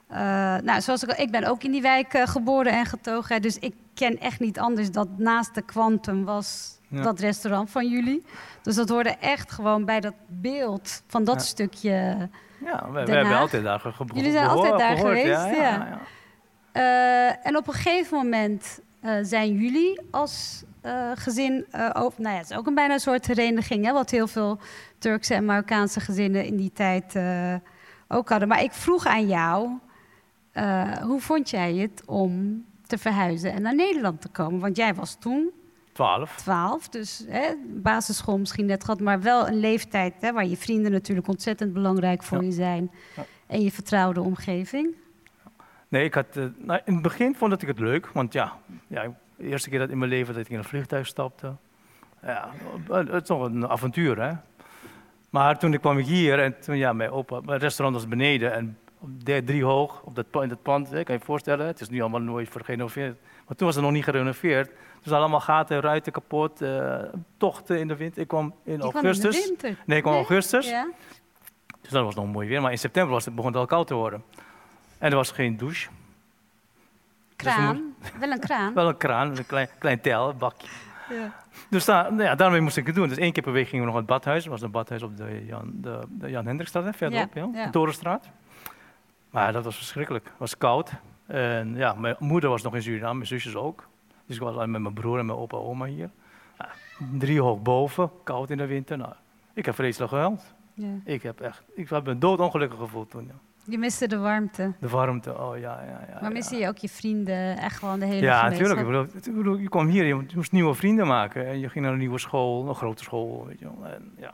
[0.09, 0.19] Eh,
[0.57, 3.43] nou, zoals ik, al- ik ben ook in die wijk geboren en getogen.
[3.43, 7.03] Dus ik ken echt niet anders dat naast de Quantum was Ja.
[7.03, 8.25] dat restaurant van jullie.
[8.63, 11.41] Dus dat hoorde echt gewoon bij dat beeld van dat Ja.
[11.41, 12.29] stukje.
[12.65, 15.47] Ja, we, we hebben altijd daar ge- ge- Jullie zijn altijd daar gehoord, geweest, Ja,
[15.47, 15.99] ja, ja.
[16.75, 17.39] ja.
[17.43, 18.81] En op een gegeven moment
[19.23, 23.01] zijn jullie als eh, gezin, eh over, nou ja, het is ook een bijna een
[23.01, 24.59] soort hereniging, hè, wat heel veel
[24.99, 27.55] Turkse en Marokkaanse gezinnen in die tijd eh,
[28.09, 28.49] ook hadden.
[28.49, 29.71] Maar ik vroeg aan jou,
[31.03, 34.61] hoe vond jij het om te verhuizen en naar Nederland te komen?
[34.61, 35.51] Want jij was toen
[35.93, 36.37] 12.
[36.37, 40.93] 12, dus hè, basisschool misschien net gehad, maar wel een leeftijd hè, waar je vrienden
[40.93, 42.45] natuurlijk ontzettend belangrijk voor Ja.
[42.45, 42.91] je zijn.
[43.17, 43.25] Ja.
[43.47, 44.95] En je vertrouwde omgeving.
[45.89, 48.53] Nee, ik had, nou, in het begin vond ik het leuk, want ja,
[48.87, 51.57] ja, de eerste keer dat in mijn leven dat ik in een vliegtuig stapte.
[52.23, 52.51] Ja,
[52.89, 54.33] het is toch een avontuur, hè.
[55.31, 58.79] Maar toen kwam ik hier en toen, ja, mijn opa, mijn restaurant was beneden en
[59.25, 62.01] drie hoog, op dat, in dat pand, hè, kan je je voorstellen, het is nu
[62.01, 63.17] allemaal nooit gerenoveerd.
[63.47, 64.71] Maar toen was het nog niet gerenoveerd.
[65.03, 66.99] Dus allemaal gaten, ruiten kapot, eh,
[67.37, 68.19] tochten in de wind.
[68.19, 69.47] Ik kwam in Je kwam in de augustus.
[69.49, 69.77] winter.
[69.87, 70.29] nee, ik kwam in Nee?
[70.29, 70.69] augustus.
[70.69, 70.89] Ja.
[71.81, 72.61] Dus dat was nog mooi weer.
[72.61, 74.25] Maar in september was het, begon het al koud te worden.
[74.99, 75.89] En er was geen douche.
[75.89, 78.75] Dus Kraan, wel een kraan.
[78.75, 80.67] Wel een kraan, een klein, klein tel, een bakje.
[81.11, 81.33] Ja.
[81.69, 83.09] Dus daar, nou ja, daarmee moest ik het doen.
[83.09, 84.43] Dus één keer per week gingen we nog naar het badhuis.
[84.43, 87.65] Dat was een badhuis op de Jan, de, de Jan Hendrikstraat, hè, verderop, ja, ja.
[87.65, 88.29] de Torenstraat.
[89.31, 90.25] Maar dat was verschrikkelijk.
[90.25, 90.93] Het was koud.
[91.27, 93.89] En ja, mijn moeder was nog in Suriname, mijn zusjes ook.
[94.27, 96.11] Dus ik was alleen met mijn broer en mijn opa en oma hier.
[96.59, 96.69] Ja,
[97.19, 98.99] drie hoog boven, koud in de winter.
[98.99, 99.13] Nou,
[99.55, 100.55] ik heb vreselijk gehuild.
[100.75, 100.95] Ja.
[101.05, 103.31] Ik heb echt, ik heb me doodongelukkig gevoeld toen.
[103.65, 103.73] Ja.
[103.73, 104.73] Je miste de warmte.
[104.79, 106.13] De warmte, oh ja, ja, ja.
[106.15, 106.29] Maar ja.
[106.29, 108.77] miste je ook je vrienden, echt gewoon de hele Ja, gemeenschap?
[108.77, 108.81] natuurlijk.
[108.81, 111.47] Ik bedoel, ik bedoel, je kwam hier, je moest nieuwe vrienden maken.
[111.47, 113.91] En je ging naar een nieuwe school, een grote school, weet je wel.
[113.91, 114.33] En, ja.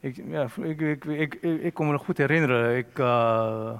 [0.00, 2.76] Ik, ja, ik, ik, ik, ik, kon me nog goed herinneren.
[2.76, 3.70] Ik, eh,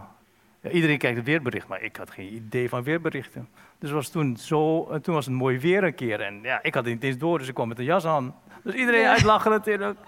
[0.61, 3.49] ja, iedereen kijkt het weerbericht, maar ik had geen idee van weerberichten.
[3.79, 6.21] Dus was toen, zo, en toen was het mooi weer een keer.
[6.21, 8.35] En ja, ik had het niet eens door, dus ik kwam met een jas aan.
[8.63, 9.11] Dus iedereen Ja.
[9.11, 9.99] uitlachen natuurlijk.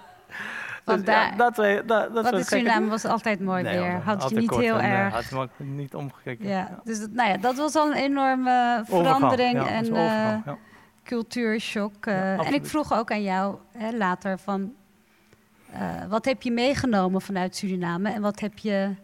[0.89, 3.79] Want Dus ja, dat, dat, dat Want was in gekke Suriname was altijd mooi Nee,
[3.79, 4.01] weer.
[4.05, 5.31] Had je niet heel en, eh, erg.
[5.31, 6.49] Had me niet omgekeken.
[6.49, 6.81] ja.
[6.85, 10.59] Dus dat, nou ja, dat was al een enorme verandering en eh, overgang,
[11.05, 12.07] cultuurshock.
[12.07, 12.47] eh.
[12.47, 14.73] En ik vroeg ook aan jou hè, later van...
[15.73, 18.95] eh, wat heb je meegenomen vanuit Suriname en wat heb je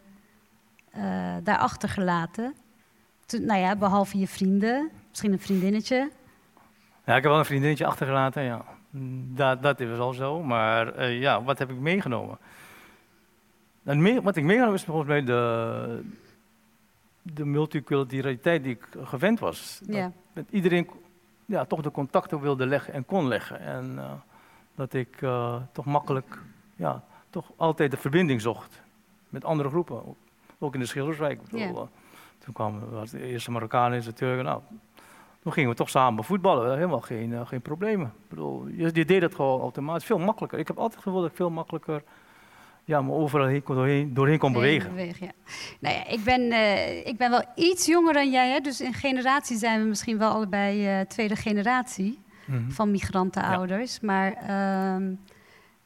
[0.91, 1.03] eh
[1.43, 2.55] daar achtergelaten?
[3.27, 6.11] Toen, nou ja, behalve je vrienden, misschien een vriendinnetje.
[7.05, 8.65] Ja, ik heb wel een vriendinnetje achtergelaten, ja.
[9.35, 10.43] Dat, dat is wel zo.
[10.43, 12.39] Maar eh, ja, wat heb ik meegenomen?
[13.83, 16.03] Me- wat ik meegenomen is volgens mij de,
[17.23, 19.81] de multiculturaliteit die ik gewend was.
[20.33, 20.89] Dat iedereen
[21.47, 23.61] ja, toch de contacten wilde leggen en kon leggen.
[23.61, 24.13] En eh,
[24.75, 26.39] dat ik eh, toch makkelijk,
[26.77, 28.83] ja, toch altijd de verbinding zocht
[29.29, 30.03] met andere groepen.
[30.59, 31.41] Ook, in de Schilderswijk.
[31.43, 31.89] Ik bedoel, Ja.
[32.39, 34.45] toen kwamen de eerste Marokkanen en de Turken.
[34.45, 34.61] Nou,
[35.45, 36.75] toen gingen we toch samen voetballen.
[36.75, 38.07] Helemaal geen, eh, geen problemen.
[38.07, 40.05] Ik bedoel, je, je deed het gewoon automatisch.
[40.05, 40.59] Veel makkelijker.
[40.59, 42.03] Ik heb altijd het gevoel dat ik veel makkelijker
[42.85, 44.97] ja, me overal heen, doorheen, doorheen kon bewegen.
[44.97, 45.31] Ja.
[45.81, 48.51] Nou ja, ik ben, eh, ik ben wel iets jonger dan jij.
[48.51, 48.61] Hè?
[48.61, 52.71] Dus in generatie zijn we misschien wel allebei eh, tweede generatie Mhm.
[52.71, 54.01] van migrantenouders.
[54.01, 55.13] Maar ehm,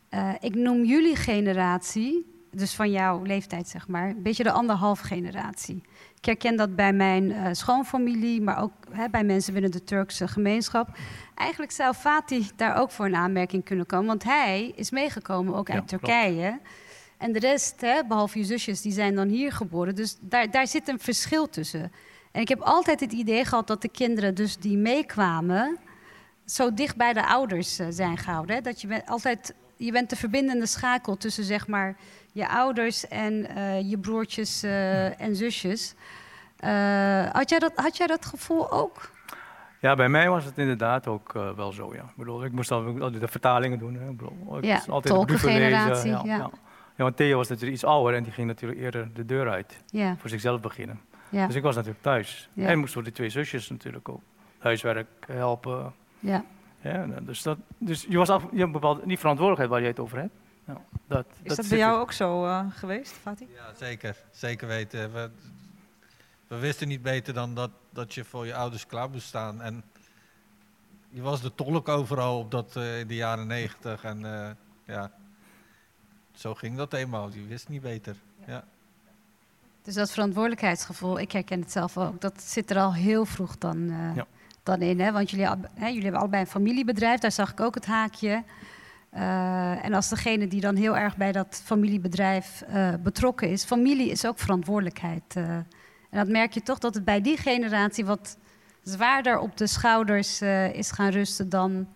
[0.08, 5.00] eh, ik noem jullie generatie dus van jouw leeftijd zeg maar, een beetje de anderhalf
[5.00, 5.82] generatie.
[6.16, 10.28] Ik herken dat bij mijn uh, schoonfamilie, maar ook hè, bij mensen binnen de Turkse
[10.28, 10.88] gemeenschap.
[11.34, 15.70] Eigenlijk zou Fatih daar ook voor een aanmerking kunnen komen, want hij is meegekomen ook
[15.70, 16.60] uit Turkije.
[17.18, 19.94] En de rest, hè, behalve je zusjes, die zijn dan hier geboren.
[19.94, 21.92] Dus daar, daar zit een verschil tussen.
[22.32, 25.78] En ik heb altijd het idee gehad dat de kinderen dus die meekwamen...
[26.44, 28.56] zo dicht bij de ouders uh, zijn gehouden.
[28.56, 28.60] Hè?
[28.62, 29.54] Dat je bent altijd...
[29.76, 31.96] Je bent de verbindende schakel tussen zeg maar,
[32.38, 35.94] je ouders en uh, je broertjes uh, en zusjes.
[37.32, 39.10] had, jij dat, had jij dat gevoel ook?
[39.80, 41.94] Ja, bij mij was het inderdaad ook uh, wel zo.
[41.94, 42.02] Ja.
[42.02, 43.94] Ik, bedoel, ik moest altijd de vertalingen doen.
[43.94, 44.08] Hè.
[44.10, 46.10] Ik bedoel, ik ja, altijd tolkengeneratie.
[46.10, 46.36] Ja, ja.
[46.36, 46.50] ja.
[46.96, 49.82] ja, want Theo was natuurlijk iets ouder en die ging natuurlijk eerder de deur uit.
[49.86, 50.16] Ja.
[50.18, 51.00] Voor zichzelf beginnen.
[51.28, 51.46] Ja.
[51.46, 52.48] Dus ik was natuurlijk thuis.
[52.54, 54.20] En moest voor die twee zusjes natuurlijk ook
[54.58, 55.92] huiswerk helpen.
[56.18, 56.44] Ja.
[56.80, 60.00] ja dus, dat, dus je was af, je hebt bepaald die verantwoordelijkheid waar je het
[60.00, 60.34] over hebt.
[60.68, 63.48] Nou, dat, Is dat, dat bij jou ook zo uh, geweest, Fatih?
[63.54, 64.16] Ja, zeker.
[64.30, 65.12] Zeker weten.
[65.12, 65.30] We,
[66.46, 69.62] we wisten niet beter dan dat, dat je voor je ouders klaar moest staan.
[69.62, 69.84] En
[71.08, 74.04] je was de tolk overal op dat, uh, in de jaren negentig.
[74.04, 74.50] En uh,
[74.84, 75.10] ja,
[76.32, 77.30] zo ging dat eenmaal.
[77.32, 78.16] Je wist niet beter.
[78.46, 78.52] Ja.
[78.52, 78.64] ja.
[79.82, 83.76] Dus dat verantwoordelijkheidsgevoel, ik herken het zelf ook, dat zit er al heel vroeg dan,
[83.76, 84.26] uh, ja.
[84.62, 85.00] dan in.
[85.00, 85.12] Hè?
[85.12, 88.44] Want jullie, hè, jullie hebben allebei een familiebedrijf, daar zag ik ook het haakje.
[89.14, 94.10] Uh, en als degene die dan heel erg bij dat familiebedrijf uh, betrokken is, familie
[94.10, 95.36] is ook verantwoordelijkheid.
[95.36, 95.66] en
[96.10, 98.38] dat merk je toch dat het bij die generatie wat
[98.82, 100.42] zwaarder op de schouders
[100.72, 101.88] is gaan rusten dan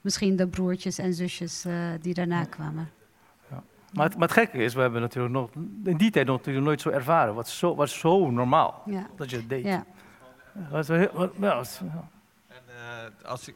[0.00, 1.64] misschien de broertjes en zusjes
[2.00, 2.88] die daarna kwamen.
[3.92, 5.50] Maar het, maar het, gekke is, we hebben natuurlijk nog,
[5.84, 7.34] in die tijd natuurlijk nooit zo ervaren.
[7.34, 9.06] Wat zo, was zo normaal ja.
[9.16, 9.64] dat je het deed.
[9.64, 9.84] Ja.
[10.70, 12.08] Was heel, wat, ja, was, ja.
[12.48, 13.54] En uh, als ik,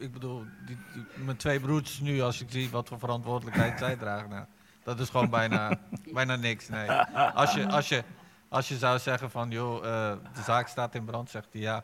[0.00, 3.96] ik bedoel, die, die, mijn twee broertjes nu, als ik zie wat voor verantwoordelijkheid zij
[3.96, 4.44] dragen, nou,
[4.82, 5.78] dat is gewoon bijna,
[6.14, 6.68] bijna niks.
[6.68, 6.90] Nee.
[7.34, 8.02] Als, je, als, je,
[8.48, 11.82] als je zou zeggen van, joh, uh, de zaak staat in brand, zegt hij ja.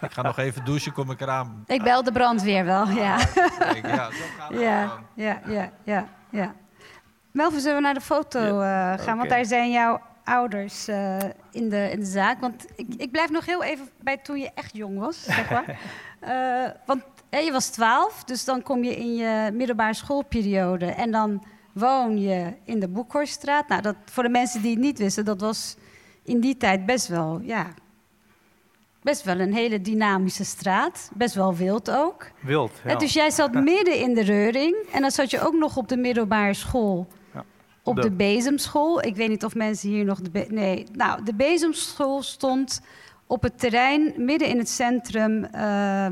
[0.00, 1.64] Ik ga nog even douchen, kom ik eraan.
[1.66, 3.18] Ik bel de brandweer wel, ja.
[3.82, 6.54] Ja, zo gaat het ja, ja, ja, ja, ja.
[7.30, 9.00] Melvin, zullen we naar de foto uh, gaan?
[9.00, 9.16] Okay.
[9.16, 11.18] Want daar zijn jouw ouders uh,
[11.50, 12.40] in, de, in de zaak.
[12.40, 15.78] Want ik, ik blijf nog heel even bij toen je echt jong was, zeg maar.
[16.22, 17.02] uh, want
[17.40, 20.86] je was twaalf, dus dan kom je in je middelbare schoolperiode...
[20.86, 23.68] en dan woon je in de Boekhorststraat.
[23.68, 25.76] Nou, dat, voor de mensen die het niet wisten, dat was
[26.22, 27.40] in die tijd best wel...
[27.42, 27.66] Ja,
[29.02, 31.10] best wel een hele dynamische straat.
[31.14, 32.30] Best wel wild ook.
[32.40, 32.94] Wild, ja.
[32.96, 34.76] Dus jij zat midden in de reuring.
[34.92, 37.08] En dan zat je ook nog op de middelbare school
[37.82, 39.02] op de, de Bezemschool.
[39.02, 40.46] Ik weet niet of mensen hier nog de.
[40.48, 42.80] nee, nou, de Bezemschool stond
[43.26, 45.46] op het terrein midden in het centrum.
[45.54, 46.06] Uh,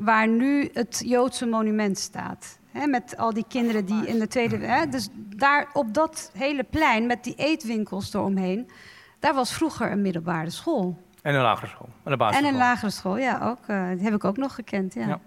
[0.00, 2.58] waar nu het Joodse monument staat.
[2.72, 4.56] He, met al die kinderen die in de Tweede.
[4.56, 8.70] He, dus daar op dat hele plein met die eetwinkels eromheen.
[9.18, 10.98] Daar was vroeger een middelbare school.
[11.22, 11.88] En een lagere school.
[12.02, 13.68] En een, en een lagere school, ja, ook.
[13.68, 14.94] Uh, die heb ik ook nog gekend.
[14.94, 15.06] Ja.
[15.06, 15.20] Ja.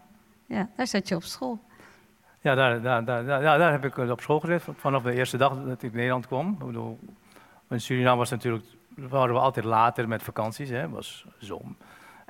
[0.46, 1.60] ja, daar zat je op school.
[2.40, 5.64] Ja, daar, daar, daar, daar, daar heb ik op school gezeten vanaf de eerste dag
[5.66, 6.52] dat ik in Nederland kwam.
[6.52, 7.00] Ik bedoel,
[7.70, 10.70] in Suriname was natuurlijk, waren we altijd later met vakanties.
[10.70, 10.90] Hè.
[10.90, 11.78] was zon.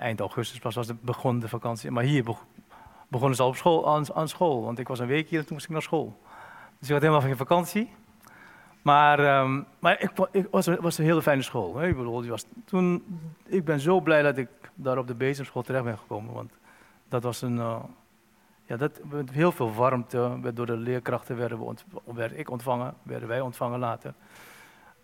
[0.03, 1.91] Eind augustus was de, begon de vakantie.
[1.91, 2.23] Maar hier
[3.07, 4.63] begonnen ze al op school, aan, aan, school.
[4.63, 6.17] Want ik was een week hier en toen moest ik naar school.
[6.79, 7.89] Dus ik had helemaal geen vakantie.
[8.81, 11.75] Maar, um, maar ik, ik was, was, een hele fijne school.
[11.75, 11.87] Hè.
[11.87, 13.03] Ik, bedoel, was, toen,
[13.45, 16.33] ik ben zo blij dat ik daar op de bezemschool terecht ben gekomen.
[16.33, 16.51] Want
[17.09, 17.55] dat was een...
[17.55, 17.75] Uh,
[18.65, 21.75] ja, dat, met heel veel warmte, door de leerkrachten werden we
[22.13, 24.13] werd ik ontvangen, werden wij ontvangen later.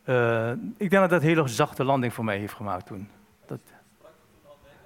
[0.05, 3.07] Uh, ik denk dat dat een hele zachte landing voor mij heeft gemaakt toen.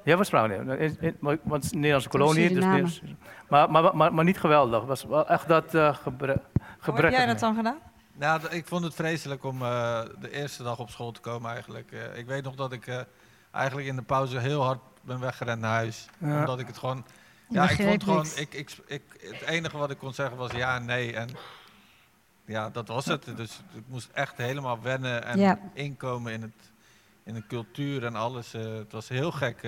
[0.03, 0.95] Ja, spraken nee.
[1.21, 2.53] Want het is een Nederlandse kolonie.
[2.53, 3.01] Dus,
[3.49, 4.79] maar, maar, maar, maar, niet geweldig.
[4.79, 6.41] Het was wel echt dat uh, gebre
[6.79, 7.01] gebrek.
[7.01, 7.77] Hoe heb jij dat dan gedaan?
[8.13, 11.91] Nou, ik vond het vreselijk om uh, de eerste dag op school te komen eigenlijk.
[11.91, 12.99] Uh, ik weet nog dat ik uh,
[13.51, 16.05] eigenlijk in de pauze heel hard ben weggerend naar huis.
[16.17, 16.39] Ja.
[16.39, 17.05] Omdat ik het gewoon...
[17.49, 18.25] Ja, ik vond gewoon...
[18.35, 21.15] Ik, ik, ik, het enige wat ik kon zeggen was ja en nee.
[21.15, 21.29] En
[22.45, 23.37] ja, dat was het.
[23.37, 25.59] Dus ik moest echt helemaal wennen en ja.
[25.73, 26.71] inkomen in, het,
[27.23, 28.51] in de cultuur en alles.
[28.51, 29.67] het was heel gek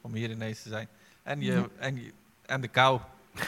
[0.00, 0.88] om hier ineens te zijn.
[1.22, 1.66] En, je, ja.
[1.78, 2.12] en, je,
[2.46, 3.00] en de kou,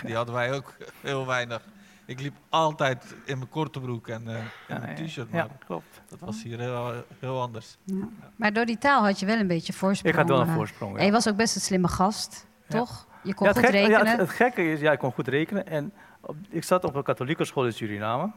[0.05, 1.62] die hadden wij ook heel weinig.
[2.05, 4.37] Ik liep altijd in mijn korte broek en uh,
[4.68, 5.28] ja, in een t-shirt.
[5.33, 6.00] Ja, klopt.
[6.09, 7.76] Dat was hier heel, heel anders.
[7.85, 8.09] Ja.
[8.37, 10.14] Maar door die taal had je wel een beetje voorsprong.
[10.14, 13.07] Ik had wel een voorsprong, En je was ook best een slimme gast, toch?
[13.22, 14.07] Je kon goed gek, rekenen.
[14.07, 15.66] Het, het, gekke is, ja, ik kon goed rekenen.
[15.66, 18.31] En op, ik zat op een katholieke school in Suriname.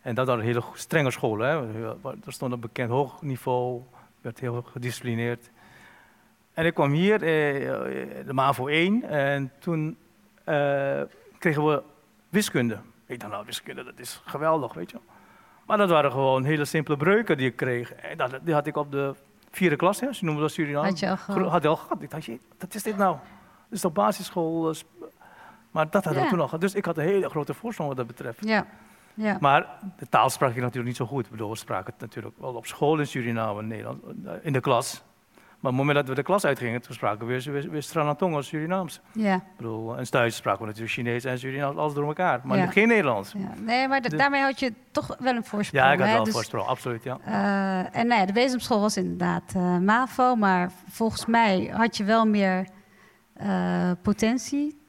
[0.00, 1.38] En dat was een hele strenge school.
[1.38, 1.82] Hè.
[2.02, 3.82] Er stond een bekend hoog niveau,
[4.20, 5.50] werd heel gedisciplineerd.
[6.54, 7.20] En ik kwam hier, eh,
[8.26, 9.96] de MAVO 1, en toen
[10.44, 11.00] eh,
[11.38, 11.82] kregen we
[12.28, 12.78] wiskunde.
[13.06, 14.96] Ik dacht, nou, wiskunde, dat is geweldig, weet je
[15.66, 17.92] Maar dat waren gewoon hele simpele breuken die ik kreeg.
[17.92, 19.14] En dat, die had ik op de
[19.50, 20.86] vierde klas, hè, ze noemen dat Suriname.
[20.86, 21.46] Had je al gehad?
[21.50, 22.02] Had je al gehad.
[22.02, 22.28] Ik dacht,
[22.58, 23.16] wat is dit nou?
[23.68, 24.70] Dat is op basisschool.
[24.70, 24.76] eh,
[25.70, 26.28] Maar dat had ik Ja.
[26.28, 26.60] toen al gehad.
[26.60, 28.44] Dus ik had een hele grote voorsprong wat dat betreft.
[28.48, 28.66] Ja.
[29.20, 29.36] Ja.
[29.40, 29.66] Maar
[29.98, 31.24] de taal sprak ik natuurlijk niet zo goed.
[31.24, 34.52] Ik bedoel, we spraken het natuurlijk wel op school in Suriname, in Nederland, eh, in
[34.52, 35.02] de klas.
[35.60, 38.42] Maar op het moment dat we de klas uitgingen, toen spraken we weer, weer, weer
[38.42, 39.00] Surinaams.
[39.12, 39.34] ja.
[39.34, 42.40] Ik bedoel, en thuis spraken we natuurlijk Chinees en Surinaams, alles door elkaar.
[42.44, 42.66] Maar Ja.
[42.66, 43.32] geen Nederlands.
[43.32, 45.84] Ja, nee, maar daarmee had je toch wel een voorsprong.
[45.84, 47.18] Ja, ik had wel Dus, voorsprong, absoluut, ja.
[47.24, 52.04] eh, en nou ja, de bezemschool was inderdaad eh, MAVO, maar volgens mij had je
[52.04, 52.66] wel meer
[54.02, 54.79] potentie,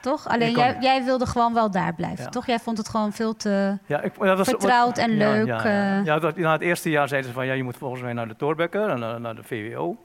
[0.00, 0.28] toch?
[0.28, 2.30] Alleen jij, jij wilde gewoon wel daar blijven, Ja.
[2.30, 2.46] toch?
[2.46, 3.78] Jij vond het gewoon veel te...
[3.86, 6.04] ja ik, dat Vertrouwd en leuk, Ja, eh.
[6.04, 8.28] ja, dat, na het eerste jaar zeiden ze van, ja, je moet volgens mij naar
[8.28, 9.96] de Thorbecke, en naar, naar de VWO.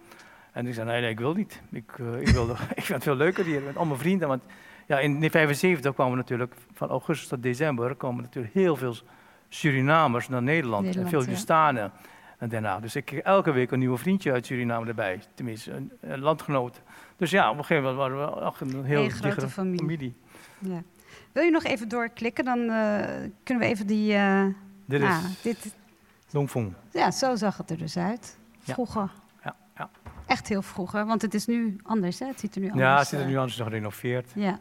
[0.52, 1.62] En ik zei, nee, nee, ik wil niet.
[1.72, 4.28] Ik, eh, ik, wilde, ik vind het veel leuker hier, met al mijn vrienden.
[4.28, 4.42] Want
[4.88, 8.96] ja, in 1975 kwamen natuurlijk, van augustus tot december, kwamen natuurlijk heel veel
[9.50, 10.84] Surinamers naar Nederland.
[10.86, 11.32] Nederland, en veel.
[11.32, 11.92] Justanen.
[12.38, 12.80] En daarna.
[12.80, 15.20] Dus ik kreeg elke week een nieuwe vriendje uit Suriname erbij.
[15.34, 16.82] Tenminste, een, een landgenoot.
[17.18, 19.80] Dus ja, op een gegeven moment waren we echt een heel Een grote familie.
[19.80, 20.16] familie.
[20.60, 20.82] Ja.
[21.32, 22.46] Wil je nog even doorklikken?
[22.46, 23.06] Dan eh,
[23.44, 24.14] kunnen we even die...
[24.14, 24.46] eh,
[24.86, 25.76] Dit ah, is dit,
[26.32, 26.74] Dongfong.
[26.92, 28.38] ja, zo zag het er dus uit.
[28.60, 29.10] Vroeger.
[29.44, 29.90] Ja, ja.
[30.26, 32.26] Echt heel vroeger, want het is nu anders, hè?
[32.28, 34.32] Het ziet er nu anders Ja, het zit er eh, nu anders nog gerenoveerd.
[34.36, 34.60] Ja.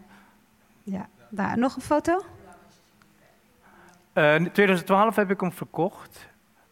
[0.83, 1.09] ja.
[1.31, 2.23] Daar, nog een foto?
[4.12, 6.29] Eh, in 2012 heb ik hem verkocht.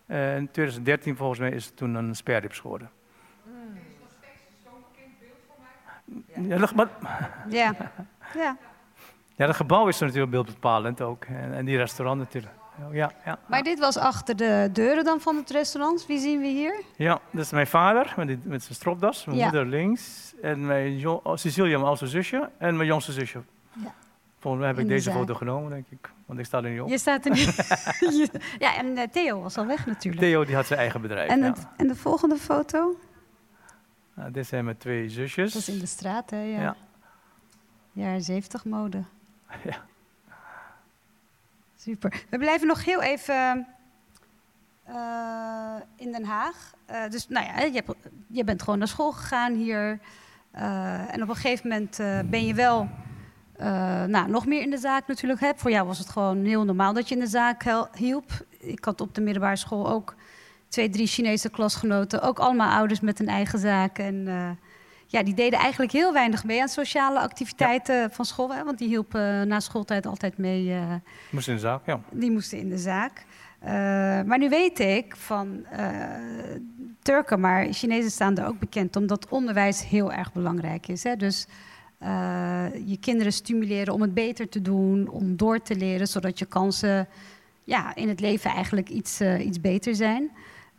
[0.06, 2.90] Eh, in 2013 volgens mij is het toen een sperrips geworden.
[6.40, 6.88] Ja, dat, maar,
[7.48, 7.72] Ja.
[8.34, 8.56] ja.
[9.36, 11.24] ja, dat gebouw is natuurlijk beeldbepalend ook.
[11.24, 12.52] En, en die restaurant natuurlijk.
[12.92, 16.06] Ja, ja, Maar dit was achter de deuren dan van het restaurant.
[16.06, 16.74] Wie zien we hier?
[16.96, 19.24] ja, dat is mijn vader met, die- met zijn stropdas.
[19.24, 19.44] Mijn Ja.
[19.44, 20.34] moeder links.
[20.42, 22.50] En mijn jo- oh, Cecilia, mijn oudste zusje.
[22.58, 23.40] En mijn jongste zusje.
[23.72, 23.92] Ja.
[24.38, 25.18] Volgens mij heb In ik de deze zaak.
[25.20, 26.10] foto genomen, denk ik.
[26.26, 26.88] Want ik sta er niet op.
[26.88, 27.40] Je staat er nu.
[28.66, 30.22] ja, en eh, Theo was al weg natuurlijk.
[30.22, 31.30] Theo die had zijn eigen bedrijf.
[31.30, 31.44] En, ja.
[31.44, 32.94] het, en de volgende foto?
[34.20, 35.52] Nou, dit zijn mijn twee zusjes.
[35.52, 36.42] Dat is in de straat, hè?
[36.42, 36.60] Ja.
[36.60, 36.76] Ja.
[37.92, 39.02] Jaren 70 mode.
[39.64, 39.84] Ja.
[41.76, 42.24] Super.
[42.30, 43.66] We blijven nog heel even
[44.84, 46.74] eh, in Den Haag.
[46.86, 47.94] Eh, dus nou ja, je, hebt,
[48.26, 50.00] je bent gewoon naar school gegaan hier.
[50.50, 51.96] Eh, en op een gegeven moment
[52.30, 52.88] ben je wel
[54.06, 55.40] nou, nog meer in de zaak natuurlijk.
[55.40, 55.50] Hè.
[55.56, 58.30] Voor jou was het gewoon heel normaal dat je in de zaak hielp.
[58.58, 60.14] Ik had op de middelbare school ook
[60.70, 62.22] twee, drie Chinese klasgenoten.
[62.22, 63.98] Ook allemaal ouders met een eigen zaak.
[63.98, 64.50] En eh,
[65.06, 68.54] ja, die deden eigenlijk heel weinig mee aan sociale activiteiten van school.
[68.54, 70.72] Hè, want die hielpen na schooltijd altijd mee.
[70.72, 70.94] eh,
[71.30, 72.00] Moest in de zaak, ja.
[72.10, 73.24] die moesten in de zaak.
[73.58, 73.70] Eh,
[74.22, 75.88] maar nu weet ik van eh,
[77.02, 81.02] Turken, maar Chinezen staan er ook bekend omdat onderwijs heel erg belangrijk is.
[81.02, 81.16] Hè?
[81.16, 81.46] Dus
[81.98, 86.44] eh, je kinderen stimuleren om het beter te doen, om door te leren, zodat je
[86.46, 87.08] kansen
[87.64, 90.30] ja, in het leven eigenlijk iets, eh, iets beter zijn.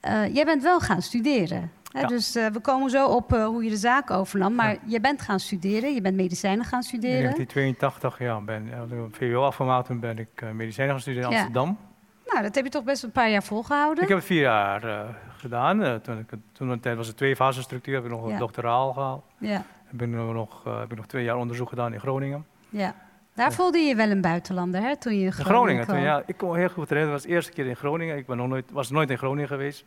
[0.02, 1.72] Eh, jij bent wel gaan studeren.
[1.92, 2.00] Hè?
[2.00, 2.08] Ja.
[2.08, 4.56] Dus eh, we komen zo op eh, hoe je de zaak overnam.
[4.56, 7.22] Maar je bent gaan studeren, je bent medicijnen gaan In studeren.
[7.22, 11.36] 1982, ja, ben VWO afgemaakt en ben ik medicijnen gaan studeren in.
[11.36, 11.78] Amsterdam.
[12.26, 14.04] Nou, dat heb je toch best een paar jaar volgehouden.
[14.04, 16.02] Ik heb het vier jaar gedaan.
[16.02, 19.24] Toen, ik, toen tijd was het twee fase structuur, heb ik nog een doctoraal gehaald.
[19.38, 19.64] Ja.
[19.90, 22.46] Ben ik nog, heb ik nog twee jaar onderzoek gedaan in Groningen.
[22.70, 22.96] Ja.
[23.34, 26.06] Daar voelde je wel een buitenlander, hè, toen je in In Groningen, Groningen, toen, kwam.
[26.06, 27.12] ja, ik kon heel goed herinneren.
[27.14, 28.18] Het was de eerste keer in Groningen.
[28.18, 29.86] Ik ben nog nooit, was nooit in Groningen geweest.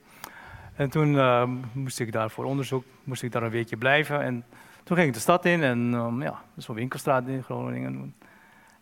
[0.77, 4.21] En toen eh, moest ik daar voor onderzoek, moest ik daar een weekje blijven.
[4.23, 4.45] En
[4.85, 8.15] toen ging ik de stad in en um, ja, zo'n winkelstraat in Groningen.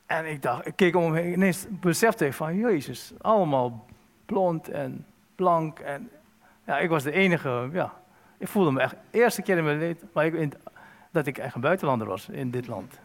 [0.07, 3.87] En ik dacht, ik keek om me heen, ineens besefte ik van, jezus, allemaal
[4.27, 5.79] blond en blank.
[5.79, 6.11] En
[6.66, 7.92] ja, ik was de enige, ja,
[8.38, 10.53] ik voelde me echt, de eerste keer in mijn leven, maar ik, in-
[11.11, 12.98] dat ik echt een buitenlander was in dit land.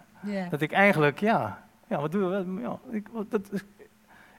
[0.49, 2.61] Dat ik eigenlijk, ja, ja wat doe je?
[2.61, 3.49] Ja, ik, dat,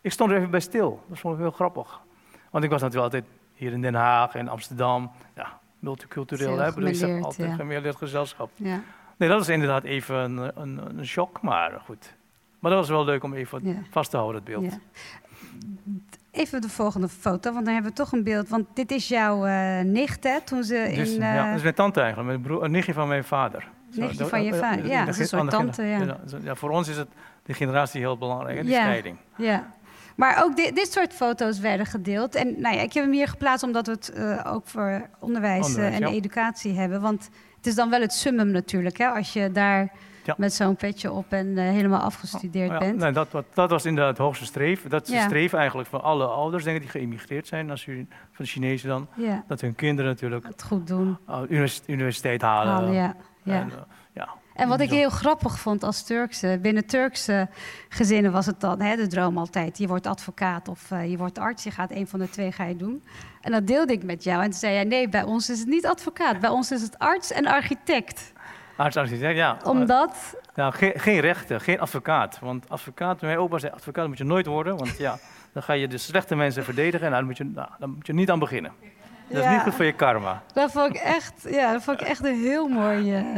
[0.01, 1.05] ik stond er even bij stil.
[1.09, 2.01] Dat vond ik heel grappig.
[2.51, 5.11] Want ik was natuurlijk altijd hier in Den Haag en Amsterdam.
[5.37, 6.59] Ja, multicultureel.
[6.59, 6.73] Hè?
[6.73, 7.93] Gemêleerd, altijd ja.
[7.93, 8.51] gezelschap.
[8.55, 8.81] Ja.
[9.17, 12.17] Nee, dat is inderdaad even een, een, een shock, maar goed.
[12.59, 13.75] Maar dat was wel leuk om even Ja.
[13.91, 14.73] vast te houden, het beeld.
[14.73, 14.79] Ja.
[16.31, 18.49] Even de volgende foto, want dan hebben we toch een beeld.
[18.49, 21.21] Want dit is jouw eh, nicht, hè, toen ze Dus, in...
[21.21, 23.69] ja, eh, dat is mijn tante eigenlijk, mijn broer, een nichtje van mijn vader.
[23.95, 25.83] Nichtje van je vader, ja, de dat is een soort tante,
[26.43, 26.55] ja.
[26.55, 27.09] Voor ons is het,
[27.43, 28.81] de generatie heel belangrijk, hè, die Ja.
[28.81, 29.17] scheiding.
[29.37, 29.77] Ja.
[30.17, 32.35] Maar ook dit, dit soort foto's werden gedeeld.
[32.35, 35.61] En nou ja, ik heb hem hier geplaatst omdat we het eh, ook voor onderwijs,
[35.61, 36.15] eh, Onderwijs, en ja.
[36.15, 37.01] educatie hebben.
[37.01, 39.93] Want het is dan wel het summum natuurlijk, hè, als je daar
[40.25, 40.35] Ja.
[40.37, 42.97] met zo'n petje op en eh, helemaal afgestudeerd Ja, bent.
[42.99, 44.91] nee, dat, wat- dat was inderdaad het hoogste streven.
[44.91, 45.15] Dat is Ja.
[45.15, 48.51] het streven eigenlijk van alle ouders, denk ik, die geëmigreerd zijn, naar Suri- van de
[48.51, 49.09] Chinezen dan.
[49.47, 51.17] Dat hun kinderen natuurlijk het goed doen.
[51.29, 52.73] uh, univers- universiteit halen.
[52.73, 53.55] Halen, ja.
[53.55, 53.61] ja.
[53.61, 53.75] En, uh,
[54.13, 54.29] ja.
[54.55, 57.49] En wat ik heel grappig vond als Turkse, binnen Turkse
[57.89, 61.39] gezinnen was het dan hè, de droom altijd: je wordt advocaat of uh, je wordt
[61.39, 63.05] arts, je gaat een van de twee ga je doen.
[63.41, 65.69] En dat deelde ik met jou en toen zei jij: nee, bij ons is het
[65.69, 68.33] niet advocaat, bij ons is het arts en architect.
[68.77, 69.57] Arts, architect, ja.
[69.65, 70.37] Omdat.
[70.55, 72.39] Nou, geen, geen rechter, geen advocaat.
[72.39, 75.19] Want advocaat, mijn opa zei: advocaat moet je nooit worden, want ja,
[75.53, 78.13] dan ga je de slechte mensen verdedigen en daar moet je, nou, dan moet je
[78.13, 78.73] niet aan beginnen.
[79.31, 80.43] Dat is niet goed voor je karma.
[80.53, 83.37] Dat vond ik echt, ja, dat vond ik echt een heel mooi uh,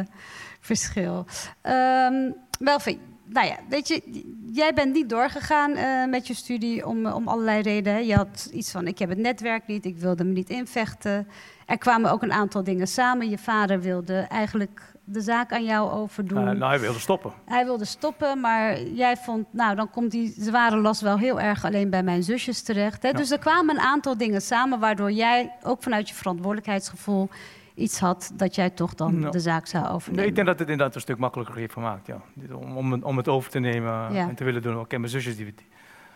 [0.60, 1.26] verschil.
[1.62, 7.06] Um, Melvin, nou ja, weet je, jij bent niet doorgegaan uh, met je studie om,
[7.06, 8.06] om allerlei redenen.
[8.06, 11.28] Je had iets van, ik heb het netwerk niet, ik wilde me niet invechten.
[11.66, 13.28] Er kwamen ook een aantal dingen samen.
[13.28, 16.38] Je vader wilde eigenlijk de zaak aan jou overdoen.
[16.38, 17.32] Uh, nou, hij wilde stoppen.
[17.44, 21.64] Hij wilde stoppen, maar jij vond, nou, dan komt die zware last wel heel erg
[21.64, 23.02] alleen bij mijn zusjes terecht.
[23.02, 23.12] Hè?
[23.12, 27.28] Dus er kwamen een aantal dingen samen, waardoor jij ook vanuit je verantwoordelijkheidsgevoel
[27.74, 30.16] iets had dat jij toch dan de zaak zou overnemen.
[30.16, 32.20] Nee, ik denk dat het inderdaad een stuk makkelijker heeft gemaakt, ja.
[32.54, 34.80] Om, om, om het over te nemen en te willen doen.
[34.80, 35.54] Ik ken mijn zusjes, die,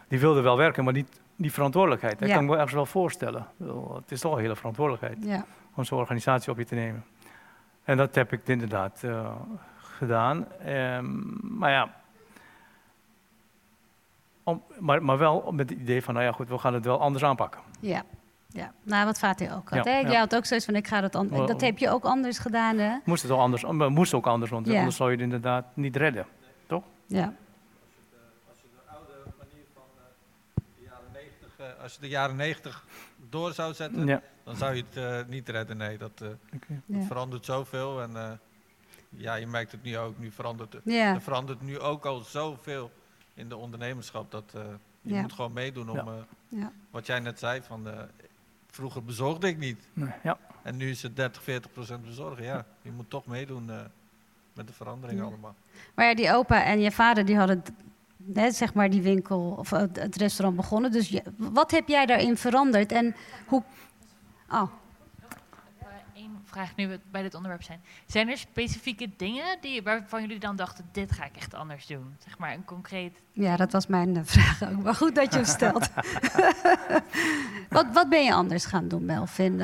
[0.09, 2.19] die wilden wel werken, maar niet die verantwoordelijkheid.
[2.19, 3.47] Dat kan ik me ergens wel voorstellen.
[3.95, 7.05] Het is toch een hele verantwoordelijkheid om zo'n organisatie op je te nemen.
[7.85, 9.31] En dat heb ik inderdaad uh,
[9.79, 10.47] gedaan.
[10.67, 11.95] Um, maar ja,
[14.43, 17.01] om, maar, maar wel met het idee van, nou ja goed, we gaan het wel
[17.01, 17.61] anders aanpakken.
[17.81, 18.03] Ja,
[18.49, 18.73] ja.
[18.83, 19.85] nou wat Fatih ook had.
[19.85, 19.99] Ja, hè?
[19.99, 21.47] Jij had ook zoiets van, ik ga dat anders...
[21.47, 22.97] Dat heb je ook anders gedaan, hè?
[23.05, 26.27] Moest het ook anders, moest ook anders, want anders zou je het inderdaad niet redden,
[26.67, 26.83] toch?
[27.07, 27.33] Ja.
[28.49, 29.83] Als je de oude manier van
[30.77, 32.85] de jaren 90, als je de jaren 90
[33.31, 34.23] door zou zetten, ja.
[34.45, 35.77] Dan zou je het uh, niet redden.
[35.77, 36.81] Nee, dat, uh, okay.
[36.87, 37.03] ja.
[37.07, 38.03] verandert zoveel.
[38.03, 38.31] En uh,
[39.09, 40.19] ja, je merkt het nu ook.
[40.19, 40.83] Nu verandert het.
[40.85, 41.15] Ja.
[41.15, 42.91] Er verandert nu ook al zoveel
[43.35, 44.31] in de ondernemerschap.
[44.31, 44.53] Dat
[45.01, 46.27] je moet gewoon meedoen om
[46.91, 47.63] wat jij net zei.
[47.63, 47.89] Van,
[48.71, 49.89] vroeger bezorgde ik niet.
[49.93, 50.39] Nee, ja.
[50.63, 52.45] En nu is het 30, 40 procent bezorgen.
[52.45, 53.71] Ja, je moet toch meedoen
[54.53, 55.55] met de veranderingen allemaal.
[55.95, 57.63] Maar ja, die opa en je vader die hadden
[58.17, 60.93] net zeg maar die winkel of het restaurant begonnen.
[60.93, 63.15] Dus je, wat heb jij daarin veranderd en
[63.47, 63.63] hoe.
[64.51, 64.71] Oh.
[66.15, 67.81] Eén vraag nu we bij dit onderwerp zijn.
[68.07, 72.17] Zijn er specifieke dingen die, waarvan jullie dan dachten: dit ga ik echt anders doen?
[72.19, 73.23] Zeg maar een concreet.
[73.33, 74.83] Ja, dat was mijn uh, vraag ook.
[74.83, 75.91] Maar goed dat je hem stelt.
[77.77, 79.59] wat, wat ben je anders gaan doen, Melvin?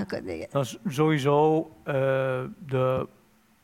[0.50, 1.94] Dat is sowieso uh,
[2.66, 3.08] de,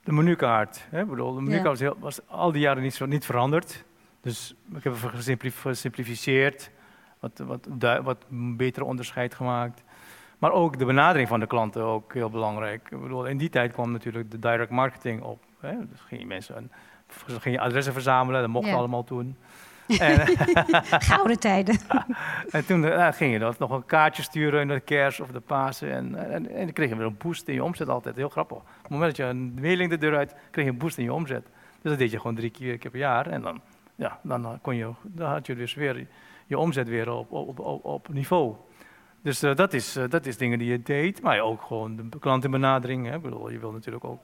[0.04, 0.86] de menukaart.
[0.90, 1.00] Hè?
[1.00, 3.84] Ik bedoel, de menukaart was, was, al die jaren niet, niet veranderd.
[4.20, 6.70] Dus ik heb het gesimplificeerd,
[7.18, 7.68] wat, wat,
[8.02, 8.24] wat
[8.56, 9.82] beter onderscheid gemaakt.
[10.38, 12.88] Maar ook de benadering van de klanten ook heel belangrijk.
[12.90, 15.42] Ik bedoel, in die tijd kwam natuurlijk de direct marketing op.
[15.60, 15.72] Hè?
[15.90, 16.70] Dus ging je mensen
[17.40, 19.36] ging je adressen verzamelen, dat mocht allemaal toen.
[19.86, 20.20] En,
[21.10, 21.78] Gouden tijden.
[22.50, 25.40] en toen uh, ging je dat nog een kaartje sturen in de kerst of de
[25.40, 25.90] Pasen.
[25.90, 28.16] En, en, en dan kreeg je weer een boost in je omzet altijd.
[28.16, 28.56] Heel grappig.
[28.56, 31.04] Op het moment dat je een mailing de deur uit, kreeg je een boost in
[31.04, 31.42] je omzet.
[31.82, 33.26] Dus dat deed je gewoon drie keer per jaar.
[33.26, 33.60] En dan
[33.94, 36.06] ja, dan, kon je, dan had je dus weer
[36.46, 38.54] je omzet weer op, op, op, op niveau.
[39.26, 42.18] Dus uh, dat, is, uh, dat is dingen die je deed, maar ook gewoon de
[42.18, 43.06] klantenbenadering.
[43.06, 43.14] Hè.
[43.14, 44.22] Ik bedoel, je wil natuurlijk ook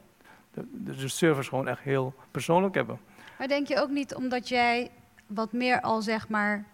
[0.50, 2.98] de, de service gewoon echt heel persoonlijk hebben.
[3.38, 4.90] Maar denk je ook niet omdat jij
[5.26, 6.64] wat meer al zeg maar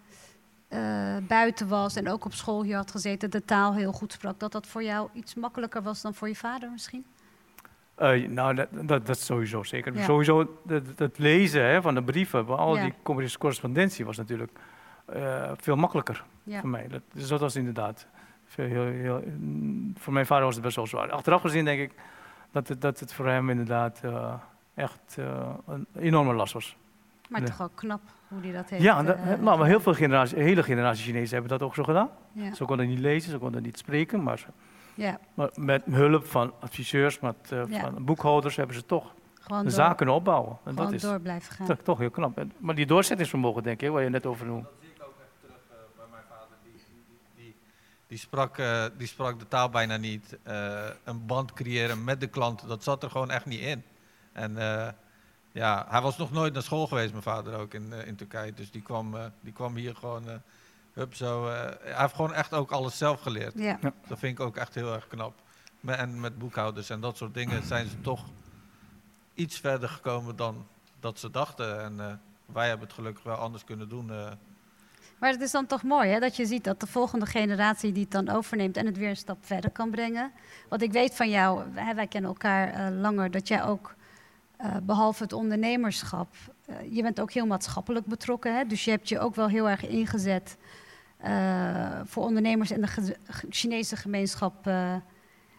[0.68, 4.41] uh, buiten was en ook op school hier had gezeten, de taal heel goed sprak,
[4.41, 7.05] dat dat voor jou iets makkelijker was dan voor je vader misschien?
[7.99, 10.03] Uh, nou, dat, dat, dat, sowieso zeker.
[10.05, 10.61] Sowieso
[10.97, 12.95] het lezen hè, van de brieven, al die
[13.39, 14.53] correspondentie was natuurlijk
[15.16, 16.89] uh, veel makkelijker voor mij.
[16.89, 18.07] Dat, dus dat was inderdaad
[18.55, 19.22] heel, heel,
[19.94, 21.11] voor mijn vader was het best wel zwaar.
[21.11, 21.92] Achteraf gezien denk ik
[22.51, 24.34] dat het, dat het voor hem inderdaad uh,
[24.74, 25.16] echt
[25.66, 26.76] een enorme last was.
[27.28, 28.82] Maar toch ook knap hoe hij dat heeft.
[28.82, 32.11] Ja, dat, maar heel veel generaties, hele generatie Chinezen hebben dat ook zo gedaan.
[32.55, 34.46] Ze konden niet lezen, ze konden niet spreken, maar
[34.94, 35.18] ja.
[35.34, 37.36] Maar met hulp van adviseurs, met
[37.70, 40.59] van boekhouders hebben ze toch Gewoon de zaak kunnen opbouwen.
[40.64, 41.66] En dat is door blijven gaan.
[41.66, 42.44] Toch, toch heel knap.
[42.59, 44.64] Maar die doorzettingsvermogen, denk ik, waar je net over noemt.
[44.64, 46.57] Dat zie ik ook echt terug uh, bij mijn vader.
[46.62, 47.55] Die, die, die,
[48.09, 50.38] die sprak, uh, die sprak de taal bijna niet.
[51.04, 53.82] een band creëren met de klant, dat zat er gewoon echt niet in.
[54.32, 54.54] En
[55.52, 58.54] ja, hij was nog nooit naar school geweest, mijn vader ook in, in Turkije.
[58.54, 60.40] Dus die kwam, die kwam hier gewoon
[60.98, 63.54] Hup, zo, uh, hij heeft gewoon echt ook alles zelf geleerd.
[63.56, 63.78] Ja.
[63.80, 65.34] Dat vind ik ook echt heel erg knap.
[65.84, 68.24] En met boekhouders en dat soort dingen zijn ze toch
[69.34, 70.66] iets verder gekomen dan
[71.00, 71.82] dat ze dachten.
[71.82, 72.12] En uh,
[72.46, 74.11] wij hebben het gelukkig wel anders kunnen doen.
[75.21, 78.03] Maar het is dan toch mooi hè, dat je ziet dat de volgende generatie die
[78.03, 80.33] het dan overneemt en het weer een stap verder kan brengen.
[80.69, 83.97] Want ik weet van jou, hè, wij kennen elkaar langer, dat jij ook
[84.83, 86.35] behalve het ondernemerschap,
[86.91, 88.57] je bent ook heel maatschappelijk betrokken.
[88.57, 88.64] Hè?
[88.64, 90.57] Dus je hebt je ook wel heel erg ingezet
[92.05, 93.16] voor ondernemers en de
[93.51, 95.01] Chinese gemeenschap Nou,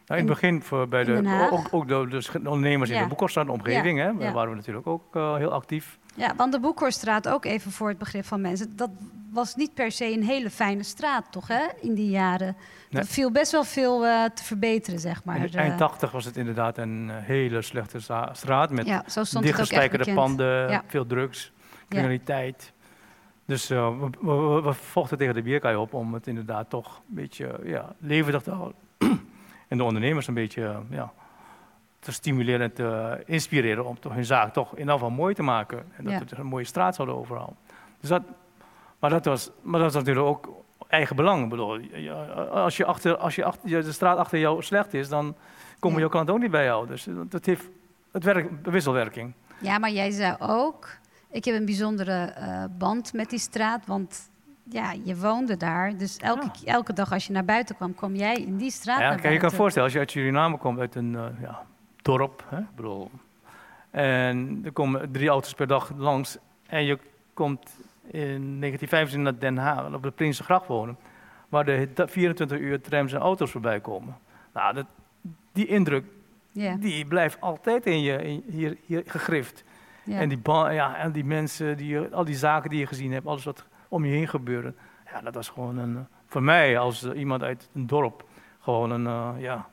[0.08, 4.00] in het begin voor bij de, ook, ook de, de, ondernemers in de Boekhorststraat omgeving,
[4.00, 6.00] hè, daar waren we natuurlijk ook heel actief.
[6.20, 8.90] Ja, want de Boekhorststraat, ook even voor het begrip van mensen, dat
[9.32, 12.56] was niet per se een hele fijne straat, toch, hè, in die jaren.
[12.92, 15.38] Er viel best wel veel uh, te verbeteren, zeg maar.
[15.38, 18.00] In eind 80 was het inderdaad een hele slechte
[18.32, 19.04] straat met ja,
[19.40, 21.52] dichtgespijkerde panden, veel drugs,
[21.88, 22.74] criminaliteit.
[23.46, 27.16] Dus uh, we, we, we, vochten tegen de bierkaai op om het inderdaad toch een
[27.16, 28.78] beetje ja, levendig te houden.
[29.68, 31.14] en de ondernemers een beetje ja,
[32.00, 35.44] te stimuleren en te inspireren om toch hun zaak toch in ieder geval mooi te
[35.44, 35.86] maken.
[35.96, 37.56] En dat we een mooie straat zouden overal.
[38.00, 38.22] Dus dat,
[39.00, 41.44] maar, dat was, maar dat was natuurlijk ook eigen belang.
[41.44, 41.80] Ik bedoel,
[42.52, 45.36] als, je achter, als je achter, de straat achter jou slecht is, dan
[45.80, 46.04] komen ja.
[46.04, 46.88] jouw klanten ook niet bij jou.
[46.88, 47.70] Dus dat heeft
[48.12, 49.34] het werk, wisselwerking.
[49.62, 50.88] Ja, maar jij zei ook,
[51.32, 54.30] ik heb een bijzondere uh, band met die straat, want
[54.64, 55.98] ja, je woonde daar.
[55.98, 59.16] Dus elke, elke dag als je naar buiten kwam, kwam jij in die straat ja,
[59.16, 61.66] naar Je kan voorstellen, als je uit Suriname komt, uit een uh, ja,
[62.10, 63.12] dorp, hè, bedoel,
[63.90, 66.38] en er komen drie auto's per dag langs
[66.68, 67.00] en je
[67.34, 70.98] komt in 1925 naar Den Haag, op de Prinsengracht wonen,
[71.50, 74.18] waar de 24 uur trams en auto's voorbij komen.
[74.54, 74.86] Nou, dat,
[75.52, 76.06] die indruk,
[76.80, 79.64] die blijft altijd in je, in, hier, hier gegrift.
[80.06, 83.44] En, die ja, en die mensen, die, al die zaken die je gezien hebt, alles
[83.44, 84.74] wat om je heen gebeurde.
[85.12, 88.26] Ja, dat was gewoon een, voor mij als iemand uit een dorp,
[88.60, 89.70] gewoon een, uh, ja,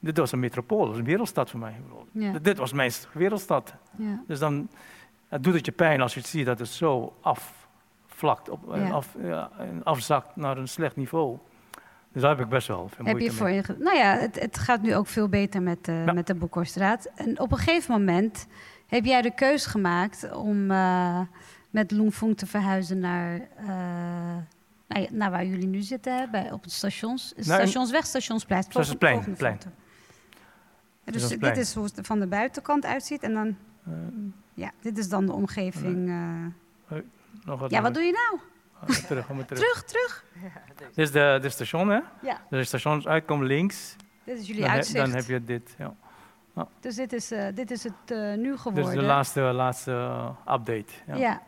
[0.00, 1.74] dit was een metropool, dat was een wereldstad voor mij.
[2.42, 3.74] Dit was mijn wereldstad.
[3.96, 4.22] Ja.
[4.26, 4.68] Dus dan
[5.28, 9.50] het doet het je pijn als je ziet dat het zo afvlakt op, af, ja,
[9.82, 11.38] afzakt naar een slecht niveau.
[12.12, 14.58] Dus daar heb ik best wel veel heb je voor Je, nou ja, het, het,
[14.58, 17.10] gaat nu ook veel beter met, uh, met de Boekhorstraat.
[17.14, 18.46] En op een gegeven moment
[18.86, 21.20] heb jij de keus gemaakt om uh,
[21.70, 23.40] met Loenfong te verhuizen naar,
[24.88, 28.62] uh, waar jullie nu zitten, bij, op het stations, stationsweg, stationsplein.
[28.62, 29.58] Stationsplein, plein.
[31.12, 33.22] Dus dit is hoe het er van de buitenkant uitziet.
[33.22, 33.56] En dan,
[34.54, 36.08] ja, dit is dan de omgeving.
[36.08, 36.98] Uh...
[37.44, 38.40] Nog wat ja, wat doe je nou?
[38.86, 39.46] terug, terug.
[39.46, 40.24] terug, terug.
[40.76, 42.00] dit is de, de station, hè?
[42.22, 42.40] Ja.
[42.50, 43.96] Dus de station uitkomt links.
[44.24, 44.96] Dit is jullie uitzicht.
[44.96, 45.94] dan heb je dit, ja.
[46.80, 48.84] Dus dit is, uh, dit is het uh, nu geworden.
[48.84, 49.92] Dit is de laatste, laatste
[50.48, 50.92] update.
[51.06, 51.16] Ja.
[51.16, 51.42] ja.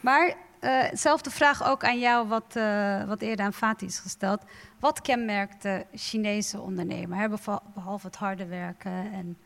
[0.00, 2.58] Maar hetzelfde vraag ook aan jou, wat,
[3.06, 4.42] wat eerder aan Fatih is gesteld.
[4.80, 7.28] Wat kenmerkt de Chinese ondernemer, hè,
[7.74, 9.12] behalve het harde werken?
[9.12, 9.36] En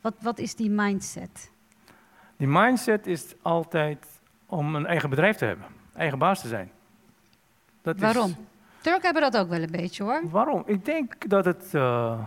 [0.00, 1.50] wat, wat is die mindset?
[2.36, 4.06] Die mindset is altijd
[4.46, 6.70] om een eigen bedrijf te hebben, eigen baas te zijn.
[7.82, 8.30] Dat Waarom?
[8.30, 8.36] Is...
[8.80, 10.22] Turk hebben dat ook wel een beetje hoor.
[10.30, 10.62] Waarom?
[10.66, 11.70] Ik denk dat het.
[11.72, 12.26] Uh,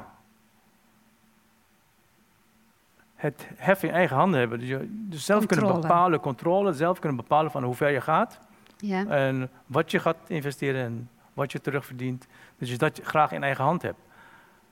[3.20, 4.59] het hef in eigen handen hebben.
[4.59, 8.39] Dus, je, dus zelf kunnen bepalen, controle, zelf kunnen bepalen van hoe ver je gaat.
[8.78, 9.05] Ja.
[9.05, 12.28] En wat je gaat investeren en wat je terugverdient.
[12.57, 13.99] Dus dat je graag in eigen hand hebt.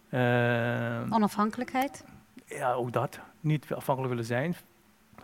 [0.10, 2.06] Uh, Onafhankelijkheid?
[2.46, 3.20] Ja, ook dat.
[3.40, 4.56] Niet afhankelijk willen zijn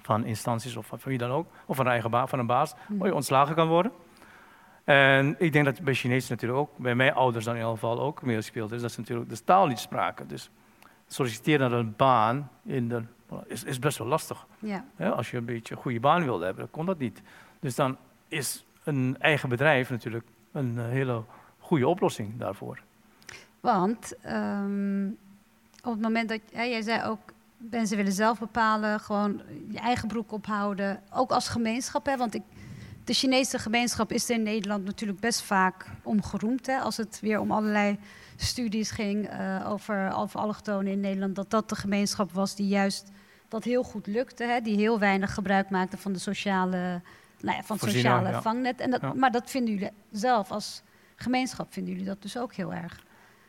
[0.01, 2.74] van instanties of van wie dan ook, of van een eigen baas, van een baas,
[2.88, 2.97] hmm.
[2.97, 3.91] waar je ontslagen kan worden.
[4.84, 7.99] En ik denk dat bij Chinezen natuurlijk ook, bij mijn ouders dan in ieder geval
[7.99, 10.28] ook meespeelt, is dat ze natuurlijk de taal niet spraken.
[10.28, 10.49] Dus
[11.14, 13.03] solliciteren naar een baan in de,
[13.45, 14.45] is, is best wel lastig.
[14.59, 15.09] Ja.
[15.09, 17.22] als je een beetje een goede baan wilde hebben, dan kon dat niet.
[17.59, 17.97] Dus dan
[18.28, 21.24] is een eigen bedrijf natuurlijk een hele
[21.59, 22.82] goede oplossing daarvoor.
[23.59, 25.18] Want um,
[25.84, 27.20] op het moment dat, jij zei ook,
[27.57, 31.01] mensen willen zelf bepalen, gewoon je eigen broek ophouden.
[31.14, 32.43] Ook als gemeenschap, hè, want ik,
[33.04, 36.66] de Chinese gemeenschap is er in Nederland natuurlijk best vaak omgeroemd.
[36.66, 37.99] Hè, als het weer om allerlei
[38.36, 43.12] studies ging uh, over, over allochtonen in Nederland, dat dat de gemeenschap was die juist
[43.47, 44.43] dat heel goed lukte.
[44.43, 47.01] Hè, die heel weinig gebruik maakte van de sociale,
[47.39, 48.80] nou ja, van het sociale vangnet.
[48.80, 50.84] En dat, Maar dat vinden jullie zelf als
[51.16, 53.04] gemeenschap, vinden jullie dat dus ook heel erg?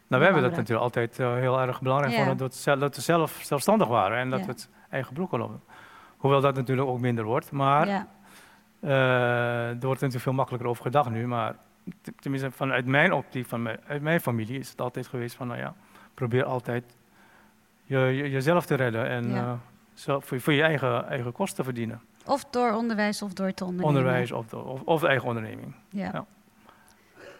[0.06, 3.40] Nou, we hebben dat natuurlijk altijd uh, heel erg belangrijk gevonden, dat, dat we zelf
[3.42, 5.60] zelfstandig waren en dat we het eigen broek lopen.
[6.16, 8.06] Hoewel dat natuurlijk ook minder wordt, maar
[8.90, 11.26] er wordt natuurlijk veel makkelijker over gedacht nu.
[11.26, 11.56] Maar
[12.20, 15.58] tenminste vanuit mijn optiek, van mijn, uit mijn familie, is het altijd geweest van, nou
[15.58, 15.74] ja,
[16.14, 16.96] probeer altijd
[17.84, 19.52] je, je, jezelf te redden en uh,
[19.94, 22.00] zelf, voor, voor, je eigen, eigen kosten te verdienen.
[22.26, 23.98] Of door onderwijs of door te ondernemen.
[23.98, 25.74] Onderwijs of, of, of eigen onderneming.
[25.88, 26.24] Ja.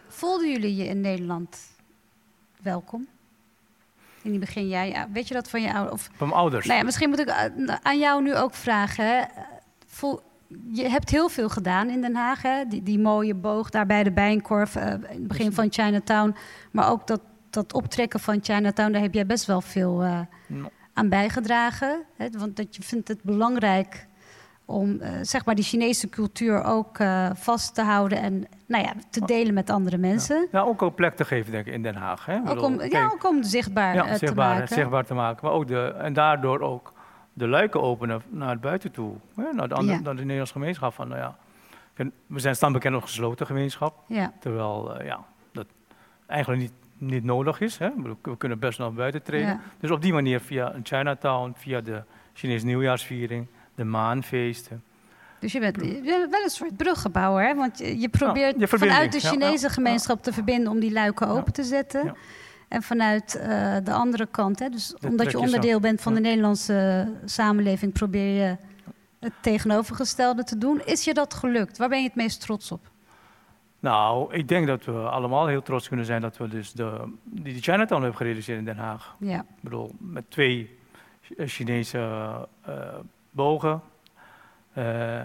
[0.07, 1.77] Voelden jullie je in Nederland
[2.61, 3.07] welkom?
[4.21, 5.93] In die begin jij, weet je dat van je ouders?
[5.93, 6.65] Of, van mijn ouders?
[6.65, 9.29] Nou ja, misschien moet ik eh, aan jou nu ook vragen.
[9.85, 10.21] Voel,
[10.71, 12.41] je hebt heel veel gedaan in Den Haag.
[12.41, 12.65] Hè?
[12.67, 16.35] Die, die mooie boog daar bij de Bijenkorf, uh, in het begin van Chinatown.
[16.71, 20.19] Maar ook dat, dat optrekken van Chinatown, daar heb jij best wel veel uh,
[20.93, 22.03] aan bijgedragen.
[22.17, 22.29] Hè?
[22.37, 24.07] Want dat je vindt het belangrijk
[24.65, 26.97] om uh, zeg maar die Chinese cultuur ook
[27.33, 30.47] vast te houden en nou ja, te delen met andere mensen.
[30.51, 32.25] Ja, ook ook plek te geven denk ik in Den Haag.
[32.25, 32.39] Hè?
[32.47, 34.75] Ook om, ja, ook om zichtbaar, ja, zichtbaar, te maken.
[34.75, 35.45] zichtbaar te maken.
[35.45, 36.93] Maar ook de, en daardoor ook
[37.35, 39.15] de luiken openen naar het buiten toe.
[39.35, 39.51] Hè?
[39.53, 40.93] Naar, de andere, naar de Nederlandse gemeenschap.
[40.93, 41.35] Van, nou ja,
[42.27, 44.03] we zijn staan bekend als gesloten gemeenschap.
[44.07, 44.33] Ja.
[44.39, 45.65] Terwijl uh, ja, dat
[46.25, 47.77] eigenlijk niet, niet nodig is.
[47.77, 47.89] Hè?
[48.21, 49.61] We kunnen best naar buiten treden.
[49.79, 54.83] Dus op die manier via een Chinatown, via de Chinese nieuwjaarsviering de maanfeesten.
[55.39, 55.77] Dus je bent,
[56.31, 57.55] wel een soort bruggebouwer, hè?
[57.55, 61.63] want je, je probeert vanuit de Chinese gemeenschap te verbinden om die luiken open te
[61.63, 62.15] zetten.
[62.67, 63.43] En vanuit uh,
[63.83, 64.69] de andere kant, hè?
[64.69, 68.57] dus omdat je onderdeel bent van de Nederlandse samenleving, probeer je
[69.19, 70.81] het tegenovergestelde te doen.
[70.85, 71.77] Is je dat gelukt?
[71.77, 72.89] Waar ben je het meest trots op?
[73.79, 77.61] Nou, ik denk dat we allemaal heel trots kunnen zijn dat we dus de, die
[77.61, 79.15] Chinatown hebben gerealiseerd in Den Haag.
[79.19, 79.39] Ja.
[79.39, 80.77] Ik bedoel, met twee
[81.37, 81.97] Chinese
[82.69, 82.75] uh,
[83.31, 83.81] bogen.
[84.77, 85.21] Uh,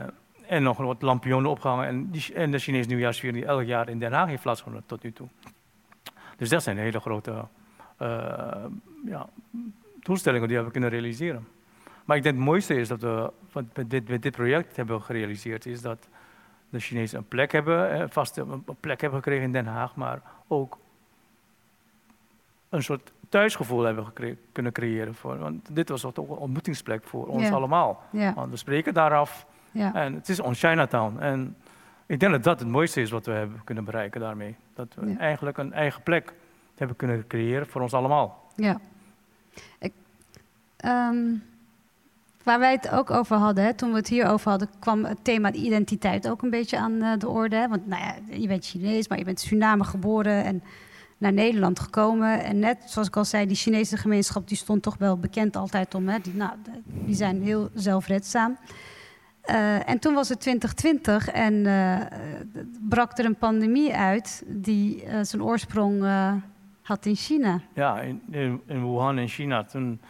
[0.47, 1.86] en nog wat lampionnen opgehangen.
[1.86, 5.03] En, die, en de Chinese nieuwjaarsviering die elk jaar in Den Haag heeft plaatsgevonden tot
[5.03, 5.28] nu toe.
[6.41, 7.45] Dus dat zijn hele grote
[8.03, 8.09] uh,
[9.05, 9.28] ja,
[10.03, 11.49] doelstellingen die we kunnen realiseren.
[12.05, 13.32] Maar ik denk het mooiste is dat we
[13.74, 16.09] met dit, met dit project hebben gerealiseerd, is dat
[16.68, 20.22] de Chinezen een plek hebben, een vaste een plek hebben gekregen in Den Haag, maar
[20.47, 20.78] ook
[22.68, 24.07] een soort thuisgevoel hebben
[24.53, 25.14] kunnen creëren.
[25.14, 28.03] Voor, want dit was toch een ontmoetingsplek voor ons allemaal.
[28.34, 29.47] Want we spreken daaraf.
[29.72, 31.18] En het is ons Chinatown.
[31.18, 31.57] En
[32.11, 34.56] ik denk dat dat het mooiste is wat we hebben kunnen bereiken daarmee.
[34.74, 36.32] Dat we eigenlijk een eigen plek
[36.76, 38.50] hebben kunnen creëren voor ons allemaal.
[38.56, 38.80] Ja.
[39.78, 39.92] Ik,
[40.76, 41.34] ehm,
[42.42, 45.24] waar wij het ook over hadden, hè, toen we het hier over hadden, kwam het
[45.24, 47.56] thema identiteit ook een beetje aan uh, de orde.
[47.56, 47.68] Hè?
[47.68, 50.62] Want nou ja, je bent Chinees, maar je bent Suriname geboren en
[51.18, 52.44] naar Nederland gekomen.
[52.44, 55.94] En net zoals ik al zei, die Chinese gemeenschap die stond toch wel bekend altijd
[55.94, 56.08] om.
[56.08, 56.18] Hè?
[56.18, 56.52] Die, nou,
[56.84, 58.56] die zijn heel zelfredzaam.
[59.51, 62.01] Uh, en toen was het 2020 en uh,
[62.88, 66.05] brak er een pandemie uit die uh, zijn oorsprong
[66.82, 67.61] had in China.
[67.74, 68.22] Ja, in,
[68.66, 69.64] in, Wuhan in China.
[69.64, 70.01] Toen,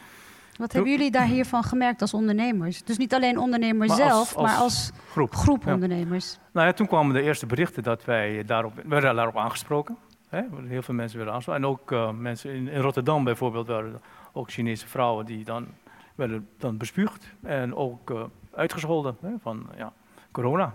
[0.56, 2.82] Wat hebben jullie daar hiervan gemerkt als ondernemers?
[2.82, 6.38] Dus niet alleen ondernemers zelf, maar als groep, groep ondernemers.
[6.52, 9.96] Nou ja, toen kwamen de eerste berichten dat wij daarop, werden daarop aangesproken.
[10.28, 10.42] Hè?
[10.66, 11.56] Heel veel mensen werden aanslaan.
[11.56, 14.00] En ook mensen in, in, Rotterdam bijvoorbeeld waren
[14.32, 15.66] ook Chinese vrouwen die dan
[16.14, 19.92] werden dan bespuugd en ook uitgescholden hè, van ja,
[20.30, 20.74] corona.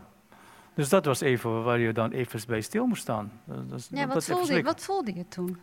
[0.74, 3.32] Dus dat was even waar je dan even bij stil moest staan.
[3.46, 5.58] Dat, is, ja, wat, voelde je, wat voelde je toen?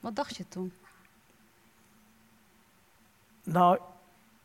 [0.00, 0.72] Wat dacht je toen?
[3.42, 3.78] Nou,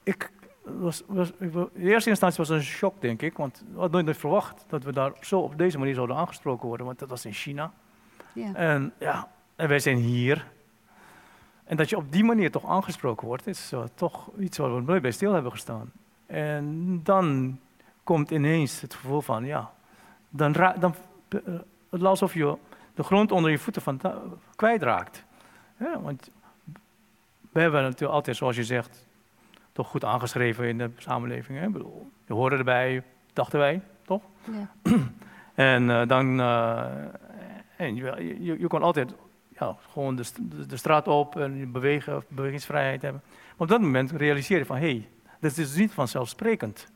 [0.03, 0.31] ik
[0.63, 3.37] was, was, in eerste instantie was het een shock, denk ik.
[3.37, 6.85] Want we hadden nooit verwacht dat we daar zo op deze manier zouden aangesproken worden.
[6.85, 7.73] Want dat was in China.
[8.33, 8.53] Ja.
[8.53, 10.51] En, ja, en wij zijn hier.
[11.63, 14.81] En dat je op die manier toch aangesproken wordt, is uh, toch iets waar we
[14.81, 15.91] nooit bij stil hebben gestaan.
[16.31, 17.59] En dan
[18.03, 19.71] komt ineens het gevoel van, ja,
[20.29, 20.95] dan, dan
[21.29, 21.39] uh,
[21.89, 22.57] het alsof je
[22.95, 24.01] de grond onder je voeten van
[24.55, 25.25] kwijtraakt.
[25.77, 26.29] Ja, want
[27.51, 29.07] we hebben natuurlijk altijd, zoals je zegt,
[29.71, 31.59] toch goed aangeschreven in de samenleving.
[31.59, 31.69] Hè?
[31.69, 33.03] Bedoel, je hoorde erbij,
[33.33, 34.21] dachten wij, toch?
[34.51, 34.91] Ja.
[35.75, 36.39] en uh, dan
[37.81, 39.13] en je, je, je kon altijd
[39.59, 40.23] ja, gewoon de,
[40.67, 43.21] de, straat op en bewegen, bewegingsvrijheid hebben.
[43.25, 45.09] Maar op dat moment realiseer je van, hé, hey,
[45.41, 46.87] dat is dus niet vanzelfsprekend.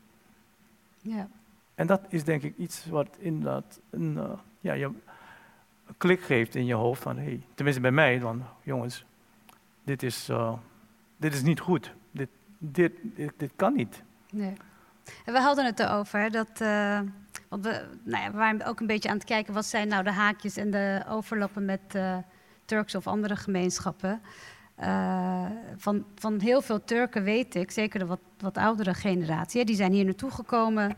[1.00, 1.28] Ja.
[1.74, 6.54] En dat is denk ik iets wat inderdaad een, uh, ja, je een klik geeft
[6.54, 9.04] in je hoofd van, hey, tenminste bij mij, van jongens,
[9.84, 10.52] dit is, uh,
[11.16, 11.92] dit is niet goed.
[12.10, 12.28] Dit,
[12.58, 14.02] dit, dit, dit, kan niet.
[14.30, 14.52] Nee.
[15.24, 16.60] En we hadden het erover dat...
[16.60, 17.00] Uh
[17.48, 20.04] want we, nou ja, we waren ook een beetje aan het kijken wat zijn nou
[20.04, 21.98] de haakjes en de overlappen met
[22.64, 24.20] Turkse of andere gemeenschappen.
[24.80, 25.46] Uh,
[25.76, 29.92] van, van heel veel Turken weet ik, zeker de wat, wat oudere generatie, die zijn
[29.92, 30.96] hier naartoe gekomen.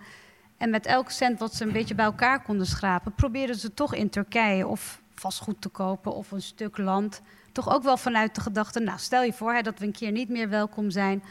[0.57, 3.95] En met elke cent wat ze een beetje bij elkaar konden schrapen, probeerden ze toch
[3.95, 7.23] in Turkije of vastgoed te kopen of een stuk land.
[7.53, 10.13] Toch ook wel vanuit de gedachte, nou stel je voor hè, dat we een keer
[10.13, 11.23] niet meer welkom zijn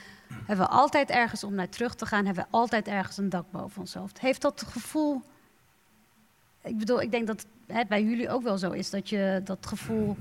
[0.45, 3.51] hebben we altijd ergens om naar terug te gaan, hebben we altijd ergens een dak
[3.51, 4.19] boven ons hoofd.
[4.19, 5.21] Heeft dat gevoel.
[6.63, 9.65] Ik bedoel, ik denk dat het bij jullie ook wel zo is dat je dat
[9.65, 10.17] gevoel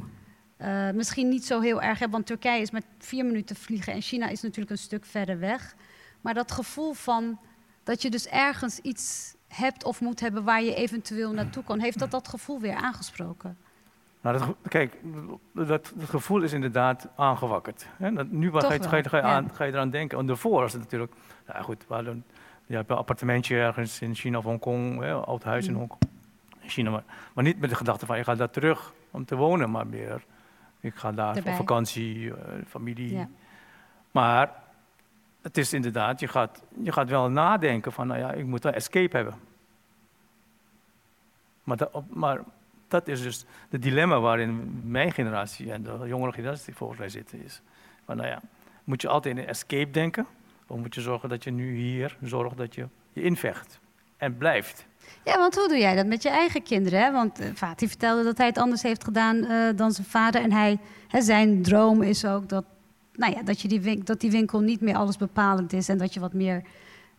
[0.58, 2.12] uh, misschien niet zo heel erg hebt.
[2.12, 5.74] Want Turkije is met vier minuten vliegen en China is natuurlijk een stuk verder weg.
[6.20, 7.38] Maar dat gevoel van
[7.84, 11.98] dat je dus ergens iets hebt of moet hebben waar je eventueel naartoe kan, heeft
[11.98, 13.56] dat dat gevoel weer aangesproken?
[14.20, 14.96] Nou, dat, kijk,
[15.52, 17.86] dat, dat, gevoel is inderdaad aangewakkerd.
[17.96, 18.12] Hè?
[18.12, 20.18] Dat, nu ga je, ga, je, ga, je aan, ga je eraan denken.
[20.18, 21.12] En daarvoor was het natuurlijk...
[21.46, 22.24] Nou goed, we hadden,
[22.66, 25.78] je hebt een appartementje ergens in China of Hongkong, een oud huis in mm.
[25.78, 26.02] Hongkong.
[26.60, 27.04] In China, maar,
[27.34, 30.24] maar, niet met de gedachte van je gaat daar terug om te wonen, maar meer
[30.86, 32.34] ik ga daar voor vakantie, uh,
[32.66, 33.16] familie.
[33.16, 33.28] Ja.
[34.10, 34.52] Maar
[35.42, 38.72] het is inderdaad, je gaat, je gaat wel nadenken van, nou ja, ik moet een
[38.72, 39.34] escape hebben.
[41.64, 42.40] Maar dat, maar
[42.88, 47.42] dat is dus het dilemma waarin mijn generatie en de jongere generatie volgens mij zitten.
[47.44, 47.62] Is
[48.04, 48.40] van, nou ja,
[48.84, 50.26] moet je altijd in een escape denken?
[50.66, 53.80] Of moet je zorgen dat je nu hier zorgt dat je je invecht
[54.16, 54.86] en blijft?
[55.24, 57.00] Ja, want hoe doe jij dat met je eigen kinderen?
[57.00, 57.12] Hè?
[57.12, 57.46] Want uh,
[57.76, 60.42] vertelde dat hij het anders heeft gedaan uh, dan zijn vader.
[60.42, 62.64] En hij, hè, zijn droom is ook dat,
[63.12, 65.98] nou ja, dat, je die winkel, dat die winkel niet meer alles bepalend is en
[65.98, 66.62] dat je wat meer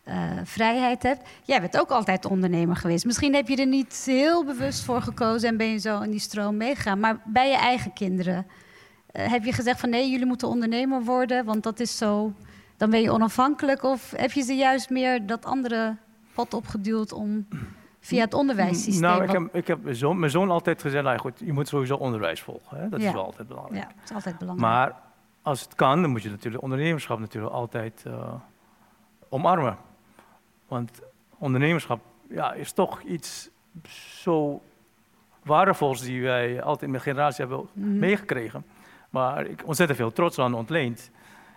[0.08, 1.28] uh, vrijheid hebt.
[1.44, 3.04] Jij bent ook altijd ondernemer geweest.
[3.04, 6.20] Misschien heb je er niet heel bewust voor gekozen en ben je zo in die
[6.20, 7.00] stroom meegegaan.
[7.00, 8.46] Maar bij je eigen kinderen
[9.12, 12.32] heb je gezegd van nee, jullie moeten ondernemer worden, want dat is zo.
[12.76, 13.82] Dan ben je onafhankelijk.
[13.82, 15.96] Of heb je ze juist meer dat andere
[16.44, 17.48] pad opgeduwd om
[18.00, 19.02] via het onderwijssysteem?
[19.02, 21.68] Nou, ik heb, ik heb mijn, zoon, mijn zoon altijd gezegd, nou goed, je moet
[21.68, 22.78] sowieso onderwijs volgen.
[22.78, 22.88] Hè?
[22.88, 23.82] Dat is wel altijd belangrijk.
[23.82, 24.72] Ja, dat is altijd belangrijk.
[24.72, 25.00] Maar
[25.42, 28.34] als het kan, dan moet je natuurlijk ondernemerschap natuurlijk altijd uh,
[29.28, 29.76] omarmen.
[30.68, 31.00] Want
[31.38, 33.50] ondernemerschap ja, is toch iets
[34.22, 34.62] zo
[35.42, 37.98] waardevols die wij altijd met generatie hebben mm.
[37.98, 38.64] meegekregen.
[39.10, 41.10] Maar ik ontzettend veel trots aan ontleend.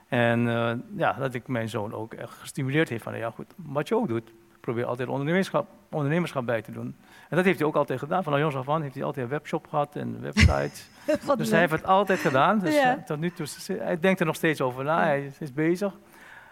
[0.07, 3.87] En uh, ja, dat ik mijn zoon ook echt gestimuleerd heeft van, ja goed, wat
[3.87, 6.95] je ook doet, probeer altijd ondernemerschap, ondernemerschap bij te doen.
[7.29, 8.23] En dat heeft hij ook altijd gedaan.
[8.23, 10.89] Van jongs af aan heeft hij altijd een webshop gehad en websites.
[11.37, 12.59] dus hij heeft het altijd gedaan.
[12.59, 13.03] Dus ja.
[13.05, 15.93] tot nu toe, hij denkt er nog steeds over na, hij is bezig.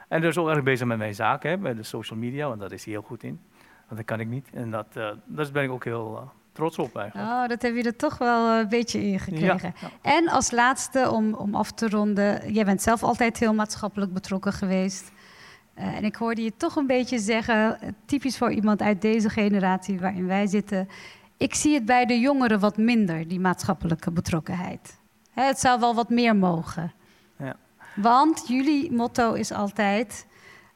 [0.07, 2.71] En dus ook erg bezig met mijn zaken, hè, met de social media, want dat
[2.71, 3.41] is hij heel goed in.
[3.85, 4.49] Want dat kan ik niet.
[4.53, 7.29] En dat, uh, daar ben ik ook heel uh, trots op eigenlijk.
[7.29, 9.73] Oh, dat heb je er toch wel een beetje in gekregen.
[9.81, 10.11] Ja, ja.
[10.17, 14.53] En als laatste, om, om af te ronden, jij bent zelf altijd heel maatschappelijk betrokken
[14.53, 15.11] geweest.
[15.79, 19.99] Uh, en ik hoorde je toch een beetje zeggen, typisch voor iemand uit deze generatie
[19.99, 20.87] waarin wij zitten.
[21.37, 24.99] Ik zie het bij de jongeren wat minder, die maatschappelijke betrokkenheid.
[25.31, 26.93] Hè, het zou wel wat meer mogen.
[27.37, 27.55] Ja.
[27.95, 30.25] Want jullie motto is altijd: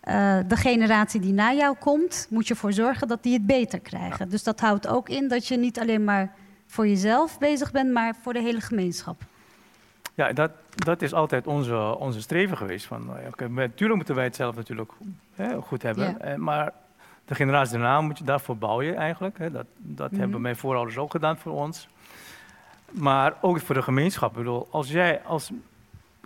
[0.04, 3.80] uh, de generatie die na jou komt, moet je ervoor zorgen dat die het beter
[3.80, 4.26] krijgen.
[4.26, 4.32] Ja.
[4.32, 6.34] Dus dat houdt ook in dat je niet alleen maar
[6.66, 9.26] voor jezelf bezig bent, maar voor de hele gemeenschap.
[10.14, 12.86] Ja, dat, dat is altijd onze, onze streven geweest.
[12.86, 14.92] Van, okay, natuurlijk moeten wij het zelf natuurlijk
[15.36, 16.22] hè, goed hebben.
[16.22, 16.74] Eh, maar
[17.26, 19.38] de generatie daarna moet je daarvoor bouwen eigenlijk.
[19.38, 19.52] Hè.
[19.52, 20.20] Dat, dat mm -hmm.
[20.20, 21.88] hebben mijn voorouders ook gedaan voor ons.
[22.92, 24.32] Maar ook voor de gemeenschap.
[24.32, 25.52] Ik bedoel, als jij als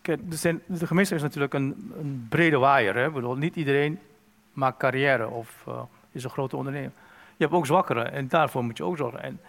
[0.02, 2.96] Kijk, de, de gemeenschap is natuurlijk een, een brede waaier.
[2.96, 3.10] Hè?
[3.12, 4.00] Bedoel, niet iedereen
[4.54, 5.82] maakt carrière of uh,
[6.12, 6.92] is een grote ondernemer.
[7.38, 9.24] Je hebt ook zwakkeren en daarvoor moet je ook zorgen.
[9.24, 9.40] En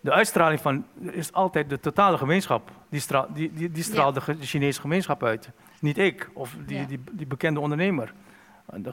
[0.00, 2.70] de uitstraling van is altijd de totale gemeenschap.
[2.90, 4.32] Die, straal, die, die, die straalt ja.
[4.32, 5.48] de, Chinese gemeenschap uit.
[5.80, 6.84] Niet ik of die, ja.
[6.84, 8.12] die, die, bekende ondernemer.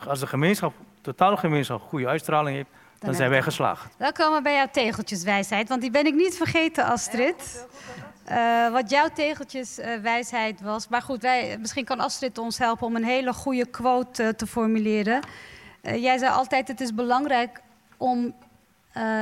[0.08, 3.94] Als de gemeenschap, totale gemeenschap, goede uitstraling heeft, dan, dan zijn wij geslaagd.
[3.98, 7.68] Dan komen we bij jouw tegeltjeswijsheid, want die ben ik niet vergeten, Astrid.
[8.32, 10.88] Uh, wat jouw tegeltjeswijsheid uh, was.
[10.88, 14.48] Maar goed, wij, misschien kan Astrid ons helpen om een hele goede quote uh, te
[14.48, 15.20] formuleren.
[15.82, 17.62] Eh, jij zei altijd: het is belangrijk
[17.98, 18.36] om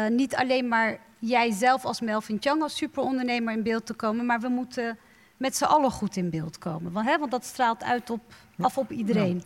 [0.09, 4.47] niet alleen maar jijzelf als Melvin Chang als superondernemer in beeld te komen, maar we
[4.47, 4.97] moeten
[5.37, 6.91] met z'n allen goed in beeld komen.
[6.91, 8.21] Want, hè, want dat straalt uit op,
[8.59, 9.43] af op iedereen.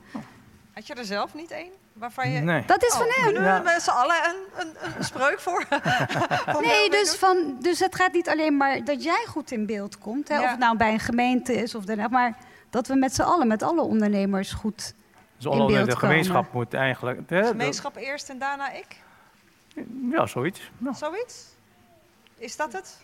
[0.73, 1.71] Had je er zelf niet één?
[1.93, 2.39] Waarvan je...
[2.39, 2.63] Nee.
[2.65, 3.33] Dat is van oh, hem.
[3.33, 3.59] Nu ja.
[3.59, 5.65] met z'n allen een, een, een spreuk voor.
[6.61, 10.27] nee, dus, van, dus het gaat niet alleen maar dat jij goed in beeld komt.
[10.27, 10.43] Hè, ja.
[10.43, 12.07] Of het nou bij een gemeente is of daarna.
[12.07, 12.37] Maar
[12.69, 14.93] dat we met z'n allen, met alle ondernemers goed
[15.37, 16.51] dus in beeld de gemeenschap komen.
[16.53, 17.29] moet eigenlijk...
[17.29, 18.87] Hè, gemeenschap eerst en daarna ik?
[20.11, 20.71] Ja, zoiets.
[20.77, 20.93] Ja.
[20.93, 21.57] Zoiets?
[22.39, 22.97] Is dat het?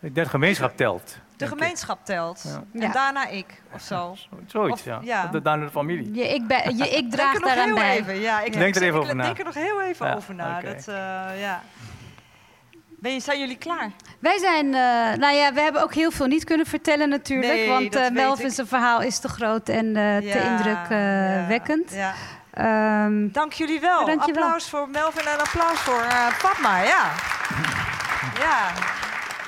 [0.00, 1.16] Ik denk gemeenschap telt.
[1.36, 2.42] De gemeenschap telt.
[2.72, 2.80] Ja.
[2.80, 4.16] En daarna ik, of zo.
[4.46, 5.00] Zoiets, of, ja.
[5.02, 5.30] ja.
[5.34, 6.14] Of daarna de familie.
[6.14, 7.98] Je ik, ben, je ik draag daaraan bij.
[7.98, 8.20] Even.
[8.20, 9.24] Ja, ik denk er even over na.
[9.24, 10.58] denk er nog heel even ja, over na.
[10.58, 10.74] Okay.
[10.74, 10.94] Dat, uh,
[11.40, 11.62] ja.
[12.98, 13.90] Ben je, zijn jullie klaar?
[14.18, 14.72] Wij zijn, uh,
[15.18, 17.52] nou ja, we hebben ook heel veel niet kunnen vertellen natuurlijk.
[17.52, 21.92] Nee, want uh, Melvin's verhaal is te groot en uh, te indrukwekkend.
[21.92, 22.14] Ja,
[22.54, 23.04] ja.
[23.04, 24.06] Um, Dank jullie wel.
[24.06, 24.80] Dank je applaus wel.
[24.80, 26.82] voor Melvin en applaus voor Fatma.
[26.82, 27.10] Ja.
[28.38, 28.72] Ja.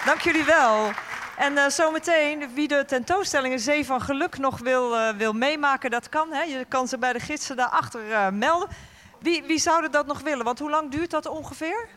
[0.05, 0.93] Dank jullie wel.
[1.37, 6.09] En uh, zometeen, wie de tentoonstellingen Zee van Geluk nog wil, uh, wil meemaken, dat
[6.09, 6.33] kan.
[6.33, 6.43] Hè?
[6.43, 8.69] Je kan ze bij de gidsen daarachter uh, melden.
[9.19, 10.45] Wie, wie zouden dat nog willen?
[10.45, 11.89] Want hoe lang duurt dat ongeveer?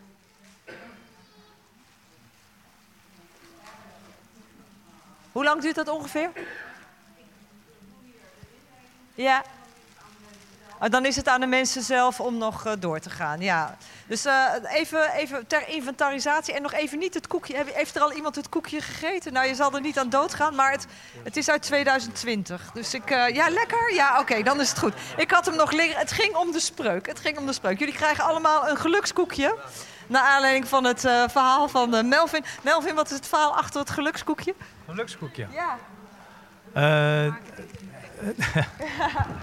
[5.32, 6.32] Hoe lang duurt dat ongeveer?
[9.16, 9.44] Ja.
[10.80, 13.40] Oh, dan is het aan de mensen zelf om nog uh, door te gaan.
[13.40, 13.78] Ja.
[14.08, 17.64] Dus uh, even, even ter inventarisatie en nog even niet het koekje.
[17.74, 19.34] Heeft er al iemand het koekje gegeten?
[19.34, 20.88] Nou, je zal er niet aan doodgaan, maar het,
[21.24, 22.72] het is uit 2020.
[22.74, 23.94] Dus ik, uh, ja, lekker?
[23.94, 24.94] Ja, oké, okay, dan is het goed.
[25.18, 26.00] Ik had hem nog liggen.
[26.00, 27.08] Het ging om de spreuk.
[27.08, 27.80] Het ging om de spreuk.
[27.80, 29.58] Jullie krijgen allemaal een gelukskoekje.
[30.08, 32.44] Naar aanleiding van het uh, verhaal van Melvin.
[32.64, 34.56] Melvin, wat is het verhaal achter het gelukskoekje?
[34.86, 35.48] Gelukskoekje?
[35.52, 35.78] Ja.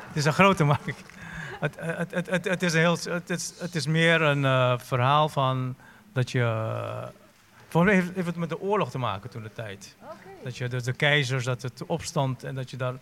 [0.08, 0.64] het is een grote.
[0.66, 1.13] Het,
[1.60, 1.76] het,
[2.10, 5.76] het, het, het, is, een heel, het, is, het is meer een uh, verhaal van
[6.12, 7.12] dat je.
[7.68, 9.96] Voor mij heeft, heeft, het met de oorlog te maken toen de tijd.
[10.02, 10.14] Okay.
[10.44, 12.94] Dat je dus de keizers, dat het opstand en dat je daar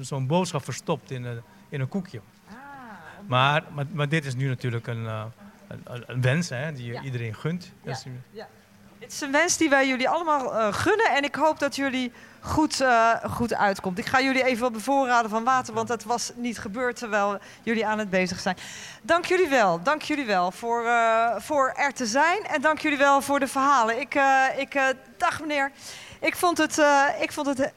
[0.00, 2.20] zo'n boodschap verstopt in een, in een koekje.
[2.48, 2.54] Ah,
[3.26, 5.24] maar, maar, maar, dit is nu natuurlijk een, uh,
[5.68, 7.72] een, een, wens hè, die je iedereen gunt.
[7.82, 7.98] Ja.
[8.30, 8.48] ja.
[9.06, 11.10] Het is een wens die wij jullie allemaal uh, gunnen.
[11.10, 13.98] En ik hoop dat jullie goed, uh, goed uitkomt.
[13.98, 17.86] Ik ga jullie even wat bevoorraden van water, want dat was niet gebeurd terwijl jullie
[17.86, 18.56] aan het bezig zijn.
[19.02, 22.98] Dank jullie wel, dank jullie wel voor, uh, voor er te zijn en dank jullie
[22.98, 24.00] wel voor de verhalen.
[24.00, 24.14] Ik,
[24.56, 25.70] ik dag meneer,
[26.20, 26.82] ik vond het,
[27.20, 27.72] ik vond het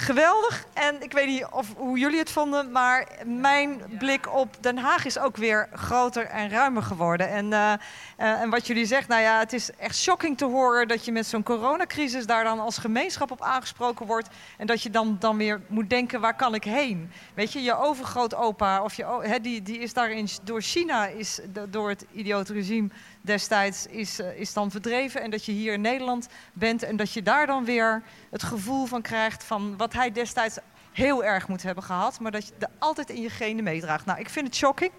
[0.00, 0.64] geweldig.
[0.72, 5.04] En ik weet niet of, hoe jullie het vonden, maar mijn blik op Den Haag
[5.04, 7.28] is ook weer groter en ruimer geworden.
[7.28, 7.72] En, uh,
[8.18, 11.12] uh, en wat jullie zegt, nou ja, het is echt shocking te horen dat je
[11.12, 14.28] met zo'n coronacrisis daar dan als gemeenschap op aangesproken wordt.
[14.56, 17.10] En dat je dan, dan weer moet denken, waar kan ik heen?
[17.34, 22.06] Weet je, je overgrootopa, of je, die, die is daarin door China, is door het
[22.12, 22.88] idiote regime
[23.20, 25.22] destijds is, uh, is dan verdreven.
[25.22, 28.86] En dat je hier in Nederland bent en dat je daar dan weer het gevoel
[28.86, 30.58] van krijgt van wat hij destijds
[30.92, 32.20] heel erg moet hebben gehad.
[32.20, 34.04] Maar dat je er altijd in je genen meedraagt.
[34.06, 34.92] Nou, ik vind het shocking.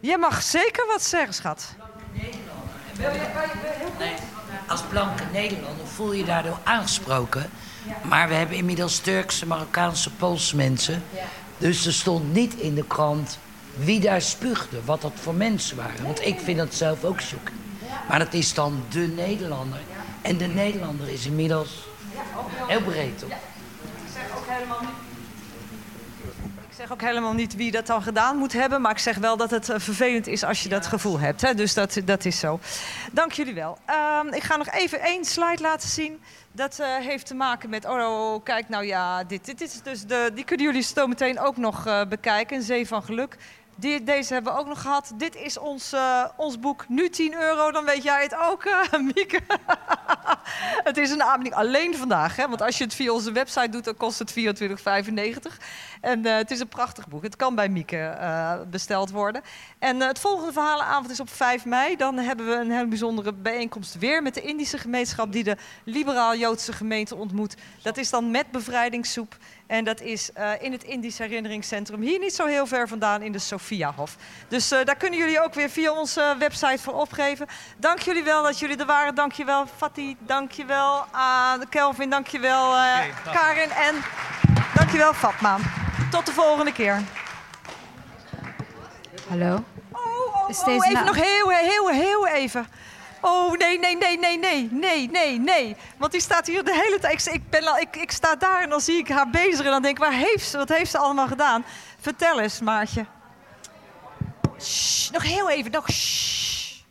[0.00, 1.74] Je mag zeker wat zeggen, schat.
[3.98, 4.14] Nee,
[4.68, 7.50] als blanke Nederlander voel je daardoor aangesproken.
[8.02, 11.02] Maar we hebben inmiddels Turkse, Marokkaanse, Poolse mensen.
[11.58, 13.38] Dus er stond niet in de krant
[13.76, 16.02] wie daar spuugde, wat dat voor mensen waren.
[16.02, 17.58] Want ik vind dat zelf ook shocking.
[18.08, 19.80] Maar dat is dan de Nederlander.
[20.22, 21.86] En de Nederlander is inmiddels
[22.66, 23.18] heel breed.
[23.18, 23.28] Toch?
[26.68, 27.56] Ik zeg ook helemaal niet.
[27.56, 28.80] Wie dat dan gedaan moet hebben.
[28.80, 31.40] Maar ik zeg wel dat het eh, vervelend is als je dat gevoel hebt.
[31.40, 31.54] Hè?
[31.54, 32.60] Dus dat, dat is zo.
[33.12, 33.78] Dank jullie wel.
[34.20, 36.22] Um, ik ga nog even één slide laten zien.
[36.52, 40.02] Dat uh, heeft te maken met, oh, oh, kijk nou ja, dit, dit is dus
[40.02, 42.56] de, die kunnen jullie zo meteen ook nog uh, bekijken.
[42.56, 43.36] Een zee van geluk.
[43.76, 45.12] Deze hebben we ook nog gehad.
[45.14, 46.84] Dit is ons, uh, ons boek.
[46.88, 49.40] Nu 10 euro, dan weet jij het ook, uh, Mieke.
[50.90, 52.36] het is een aanbieding alleen vandaag.
[52.36, 52.48] Hè?
[52.48, 55.56] Want als je het via onze website doet, dan kost het 24,95.
[56.00, 57.22] En uh, het is een prachtig boek.
[57.22, 58.16] Het kan bij Mieke
[58.70, 59.42] besteld worden.
[59.78, 61.96] En het volgende verhalenavond is op 5 mei.
[61.96, 65.32] Dan hebben we een heel bijzondere bijeenkomst weer met de Indische gemeenschap...
[65.32, 67.54] die de liberaal-Joodse gemeente ontmoet.
[67.82, 69.36] Dat is dan met bevrijdingssoep.
[69.66, 72.00] En dat is uh, in het Indisch Herinneringscentrum.
[72.00, 74.16] Hier niet zo heel ver vandaan in de Sophiahof.
[74.48, 77.46] Dus uh, daar kunnen jullie ook weer via onze website voor opgeven.
[77.76, 79.14] Dank jullie wel dat jullie er waren.
[79.14, 80.16] Dank je wel Fatih.
[80.18, 82.10] Dank je wel aan uh, Kelvin.
[82.10, 83.70] Dank je wel okay, Karin.
[83.70, 83.94] En
[84.74, 85.56] dank je wel Fatma.
[86.10, 87.02] Tot de volgende keer.
[89.28, 89.64] Hallo.
[89.92, 92.66] Oh, oh, oh even nog heel, heel, heel even.
[93.26, 95.76] Oh, nee, nee, nee, nee, nee, nee, nee, nee.
[95.96, 97.26] Want die staat hier de hele tijd.
[97.26, 99.64] Ik, ben, ik, ik sta daar en dan zie ik haar bezig.
[99.64, 101.64] En dan denk ik, waar heeft ze, wat heeft ze allemaal gedaan?
[101.98, 103.06] Vertel eens, Maartje.
[104.60, 106.82] Shh, nog heel even, nog shh.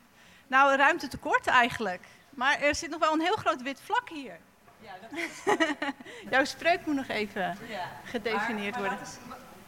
[0.47, 2.01] Nou, ruimte tekort eigenlijk.
[2.29, 4.39] Maar er zit nog wel een heel groot wit vlak hier.
[4.79, 5.55] Ja, dat is...
[6.31, 7.91] Jouw spreuk moet nog even ja.
[8.03, 8.97] gedefinieerd worden.
[9.01, 9.17] Is,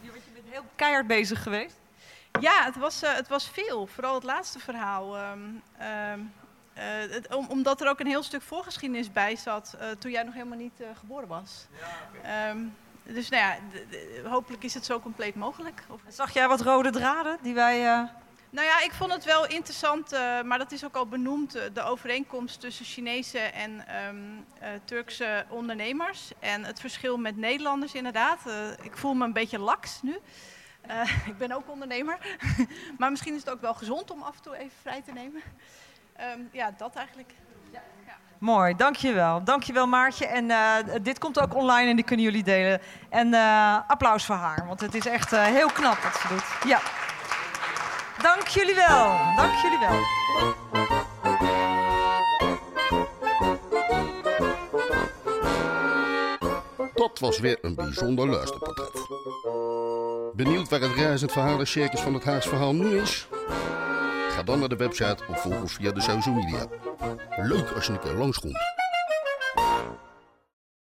[0.01, 1.75] je bent heel keihard bezig geweest.
[2.39, 3.87] Ja, het was, uh, het was veel.
[3.87, 5.17] Vooral het laatste verhaal.
[5.17, 5.61] Um,
[6.11, 6.33] um,
[6.77, 10.23] uh, het, om, omdat er ook een heel stuk voorgeschiedenis bij zat uh, toen jij
[10.23, 11.67] nog helemaal niet uh, geboren was.
[11.79, 12.49] Ja, okay.
[12.49, 13.57] um, dus nou ja,
[14.29, 15.83] hopelijk is het zo compleet mogelijk.
[15.89, 16.01] Of...
[16.07, 18.09] Zag jij wat rode draden die wij...
[18.49, 20.11] Nou ja, ik vond het wel interessant,
[20.45, 24.45] maar dat is ook al benoemd, de overeenkomst tussen Chinese en um,
[24.83, 26.31] Turkse ondernemers.
[26.39, 28.39] En het verschil met Nederlanders inderdaad.
[28.81, 30.19] ik voel me een beetje laks nu.
[31.31, 32.37] ik ben ook ondernemer.
[32.99, 35.41] maar misschien is het ook wel gezond om af en toe even vrij te nemen.
[36.21, 37.33] Um, ja, dat eigenlijk.
[37.71, 37.81] Ja.
[38.05, 38.13] Ja.
[38.37, 39.43] Mooi, dankjewel.
[39.43, 40.25] Dankjewel Maartje.
[40.25, 42.81] En uh, dit komt ook online en die kunnen jullie delen.
[43.09, 46.43] En uh, applaus voor haar, want het is echt uh, heel knap wat ze doet.
[46.65, 46.79] Ja.
[48.21, 49.17] Dank jullie wel.
[49.35, 49.99] Dank jullie wel.
[56.93, 59.07] Dat was weer een bijzonder luisterportret.
[60.33, 63.27] Benieuwd waar het reizend verhalen circus van het Haags verhaal nu is?
[64.45, 66.67] Dan naar de website of volg via de social media.
[67.37, 68.84] Leuk als je een keer langskomt.